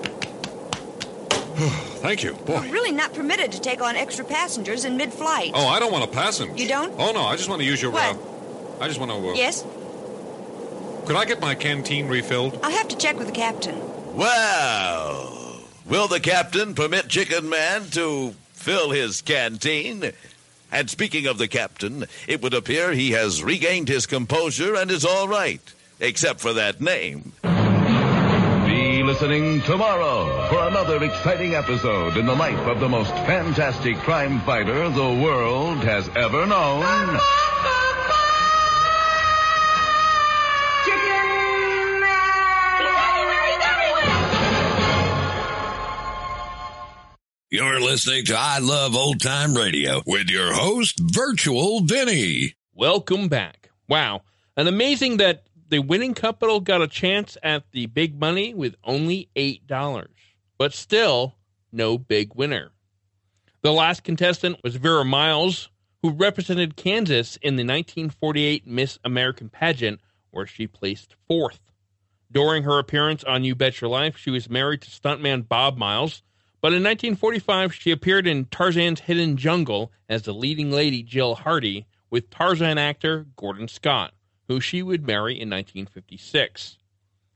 Thank 2.02 2.22
you. 2.24 2.34
Boy. 2.34 2.60
We're 2.60 2.72
really 2.72 2.92
not 2.92 3.14
permitted 3.14 3.52
to 3.52 3.60
take 3.60 3.80
on 3.80 3.94
extra 3.96 4.24
passengers 4.24 4.84
in 4.84 4.96
mid-flight. 4.96 5.52
Oh, 5.54 5.66
I 5.68 5.78
don't 5.78 5.92
want 5.92 6.04
a 6.04 6.08
passenger. 6.08 6.54
You 6.60 6.68
don't? 6.68 6.92
Oh, 6.98 7.12
no, 7.12 7.22
I 7.22 7.36
just 7.36 7.48
want 7.48 7.60
to 7.62 7.66
use 7.66 7.80
your. 7.80 7.92
What? 7.92 8.16
Uh, 8.16 8.18
I 8.80 8.88
just 8.88 8.98
want 8.98 9.12
to. 9.12 9.16
Uh, 9.30 9.34
Yes? 9.34 9.64
Could 11.06 11.16
I 11.16 11.24
get 11.26 11.40
my 11.40 11.54
canteen 11.54 12.08
refilled? 12.08 12.58
I'll 12.62 12.70
have 12.72 12.88
to 12.88 12.96
check 12.96 13.16
with 13.18 13.26
the 13.28 13.32
captain. 13.32 13.78
Well, 14.16 15.33
will 15.86 16.08
the 16.08 16.20
captain 16.20 16.74
permit 16.74 17.08
Chicken 17.08 17.48
Man 17.48 17.86
to 17.90 18.34
fill 18.52 18.90
his 18.90 19.22
canteen? 19.22 20.12
And 20.72 20.90
speaking 20.90 21.26
of 21.26 21.38
the 21.38 21.48
captain, 21.48 22.06
it 22.26 22.42
would 22.42 22.54
appear 22.54 22.92
he 22.92 23.12
has 23.12 23.44
regained 23.44 23.88
his 23.88 24.06
composure 24.06 24.74
and 24.74 24.90
is 24.90 25.04
all 25.04 25.28
right, 25.28 25.62
except 26.00 26.40
for 26.40 26.52
that 26.54 26.80
name. 26.80 27.32
Be 28.66 29.02
listening 29.02 29.60
tomorrow 29.62 30.48
for 30.48 30.66
another 30.66 31.04
exciting 31.04 31.54
episode 31.54 32.16
in 32.16 32.26
the 32.26 32.34
life 32.34 32.66
of 32.66 32.80
the 32.80 32.88
most 32.88 33.10
fantastic 33.10 33.96
crime 33.98 34.40
fighter 34.40 34.88
the 34.88 35.22
world 35.22 35.78
has 35.84 36.08
ever 36.16 36.46
known. 36.46 37.20
You're 47.54 47.80
listening 47.80 48.24
to 48.24 48.36
I 48.36 48.58
Love 48.58 48.96
Old 48.96 49.20
Time 49.20 49.54
Radio 49.54 50.02
with 50.06 50.28
your 50.28 50.52
host, 50.52 50.98
Virtual 50.98 51.82
Vinny. 51.82 52.54
Welcome 52.74 53.28
back. 53.28 53.70
Wow. 53.88 54.22
And 54.56 54.66
amazing 54.66 55.18
that 55.18 55.44
the 55.68 55.78
winning 55.78 56.14
couple 56.14 56.58
got 56.58 56.82
a 56.82 56.88
chance 56.88 57.38
at 57.44 57.70
the 57.70 57.86
big 57.86 58.18
money 58.18 58.54
with 58.54 58.74
only 58.82 59.28
$8, 59.36 60.08
but 60.58 60.74
still 60.74 61.36
no 61.70 61.96
big 61.96 62.34
winner. 62.34 62.72
The 63.62 63.70
last 63.70 64.02
contestant 64.02 64.58
was 64.64 64.74
Vera 64.74 65.04
Miles, 65.04 65.70
who 66.02 66.10
represented 66.10 66.74
Kansas 66.74 67.36
in 67.36 67.54
the 67.54 67.62
1948 67.62 68.66
Miss 68.66 68.98
American 69.04 69.48
pageant, 69.48 70.00
where 70.32 70.48
she 70.48 70.66
placed 70.66 71.14
fourth. 71.28 71.60
During 72.32 72.64
her 72.64 72.80
appearance 72.80 73.22
on 73.22 73.44
You 73.44 73.54
Bet 73.54 73.80
Your 73.80 73.90
Life, 73.90 74.16
she 74.16 74.30
was 74.30 74.50
married 74.50 74.80
to 74.80 74.90
stuntman 74.90 75.46
Bob 75.46 75.78
Miles 75.78 76.24
but 76.64 76.72
in 76.72 76.82
1945, 76.82 77.74
she 77.74 77.90
appeared 77.90 78.26
in 78.26 78.46
Tarzan's 78.46 79.00
Hidden 79.00 79.36
Jungle 79.36 79.92
as 80.08 80.22
the 80.22 80.32
leading 80.32 80.70
lady 80.70 81.02
Jill 81.02 81.34
Hardy 81.34 81.86
with 82.08 82.30
Tarzan 82.30 82.78
actor 82.78 83.26
Gordon 83.36 83.68
Scott, 83.68 84.14
who 84.48 84.62
she 84.62 84.82
would 84.82 85.06
marry 85.06 85.34
in 85.34 85.50
1956. 85.50 86.78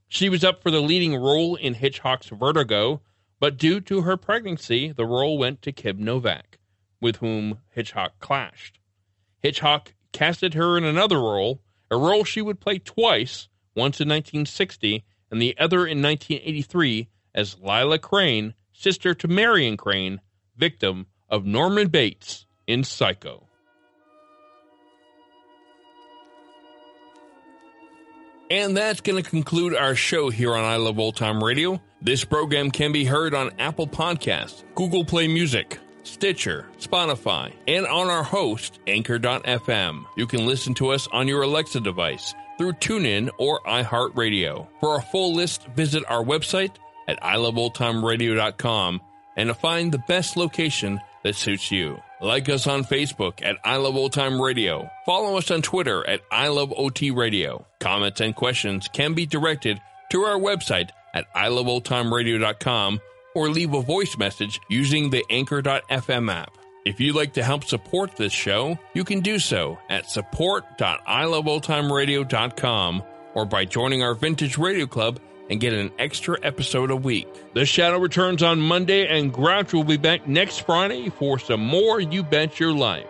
She 0.09 0.31
was 0.31 0.43
up 0.43 0.63
for 0.63 0.71
the 0.71 0.81
leading 0.81 1.15
role 1.15 1.57
in 1.57 1.75
Hitchcock's 1.75 2.31
Vertigo, 2.31 3.03
but 3.39 3.59
due 3.59 3.83
to 3.83 4.01
her 4.01 4.17
pregnancy, 4.17 4.93
the 4.93 5.05
role 5.05 5.37
went 5.37 5.61
to 5.61 5.73
Kim 5.73 6.03
Novak, 6.03 6.59
with 6.99 7.17
whom 7.17 7.59
Hitchcock 7.69 8.19
clashed. 8.21 8.79
Hitchcock 9.43 9.93
casted 10.11 10.55
her 10.55 10.79
in 10.79 10.85
another 10.85 11.19
role, 11.19 11.61
a 11.91 11.99
role 11.99 12.25
she 12.25 12.41
would 12.41 12.61
play 12.61 12.79
twice, 12.79 13.49
once 13.75 14.01
in 14.01 14.09
1960 14.09 15.05
and 15.31 15.43
the 15.43 15.55
other 15.59 15.87
in 15.87 16.01
1983 16.01 17.09
as 17.35 17.59
Lila 17.61 17.99
Crane 17.99 18.55
sister 18.79 19.13
to 19.13 19.27
Marion 19.27 19.77
Crane, 19.77 20.21
victim 20.57 21.07
of 21.29 21.45
Norman 21.45 21.89
Bates 21.89 22.47
in 22.67 22.85
Psycho. 22.85 23.45
And 28.51 28.77
that's 28.77 29.03
going 29.03 29.23
to 29.23 29.29
conclude 29.29 29.75
our 29.75 29.95
show 29.95 30.31
here 30.31 30.55
on 30.55 30.65
I 30.65 30.77
Love 30.77 30.99
Old 30.99 31.17
Time 31.17 31.43
Radio. 31.45 31.83
This 32.01 32.25
program 32.25 32.71
can 32.71 32.93
be 32.93 33.05
heard 33.05 33.35
on 33.35 33.51
Apple 33.59 33.87
Podcasts, 33.87 34.65
Google 34.75 35.05
Play 35.05 35.29
Music, 35.29 35.79
Stitcher, 36.05 36.67
Spotify, 36.79 37.53
and 37.67 37.85
on 37.87 38.09
our 38.09 38.23
host, 38.23 38.79
Anchor.fm. 38.87 40.05
You 40.17 40.27
can 40.27 40.47
listen 40.47 40.73
to 40.75 40.91
us 40.91 41.09
on 41.13 41.29
your 41.29 41.43
Alexa 41.43 41.81
device 41.81 42.33
through 42.57 42.75
TuneIn 42.75 43.29
or 43.39 43.61
iHeartRadio. 43.67 44.67
For 44.81 44.97
a 44.97 45.03
full 45.03 45.35
list, 45.35 45.67
visit 45.77 46.05
our 46.09 46.25
website, 46.25 46.77
at 47.09 47.21
iloveoldtimeradio.com 47.21 49.01
and 49.37 49.49
to 49.49 49.55
find 49.55 49.91
the 49.91 50.05
best 50.07 50.37
location 50.37 51.01
that 51.25 51.35
suits 51.35 51.73
you. 51.73 51.99
Like 52.21 52.49
us 52.49 52.67
on 52.67 52.85
Facebook 52.85 53.43
at 53.43 53.57
I 53.65 53.77
Love 53.77 53.97
Old 53.97 54.13
Time 54.13 54.41
Radio. 54.41 54.89
Follow 55.07 55.39
us 55.39 55.51
on 55.51 55.63
Twitter 55.63 56.09
at 56.09 56.21
I 56.31 56.47
Love 56.49 56.73
OT 56.77 57.11
Radio. 57.11 57.67
Comments 57.81 58.21
and 58.21 58.35
questions 58.35 58.89
can 58.89 59.15
be 59.15 59.27
directed 59.27 59.81
to 60.11 60.23
our 60.23 60.39
website 60.39 60.91
at 61.15 61.33
iloveoldtimeradio.com 61.35 63.01
or 63.35 63.49
leave 63.49 63.73
a 63.75 63.83
voice 63.83 64.17
message 64.19 64.61
using 64.69 65.11
the 65.11 65.25
anchor.fm 65.31 66.33
app. 66.33 66.57
If 66.85 67.01
you'd 67.01 67.17
like 67.17 67.33
to 67.35 67.45
help 67.45 67.65
support 67.65 68.17
this 68.17 68.33
show, 68.33 68.79
you 68.95 69.05
can 69.05 69.21
do 69.21 69.39
so 69.39 69.79
at 69.89 70.11
support.iloveoldtimeradio.com 70.11 73.03
or 73.35 73.45
by 73.45 73.65
joining 73.65 74.03
our 74.03 74.15
Vintage 74.15 74.59
Radio 74.59 74.87
Club 74.87 75.21
and 75.51 75.61
get 75.61 75.73
an 75.73 75.91
extra 75.99 76.39
episode 76.43 76.91
a 76.91 76.97
week. 76.97 77.27
The 77.55 77.65
Shadow 77.65 77.99
returns 77.99 78.43
on 78.43 78.61
Monday, 78.61 79.07
and 79.07 79.33
Grouch 79.33 79.73
will 79.73 79.85
be 79.85 79.97
back 79.97 80.27
next 80.29 80.59
Friday 80.67 81.09
for 81.11 81.39
some 81.39 81.61
more 81.61 82.01
You 82.01 82.23
Bet 82.23 82.61
Your 82.61 82.73
Life. 82.73 83.07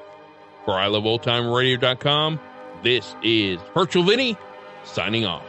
For 0.65 0.75
iloveoldtimeradio.com, 0.75 2.41
this 2.83 3.15
is 3.23 3.59
Virtual 3.75 4.05
Vinny 4.05 4.37
signing 4.85 5.25
off. 5.25 5.45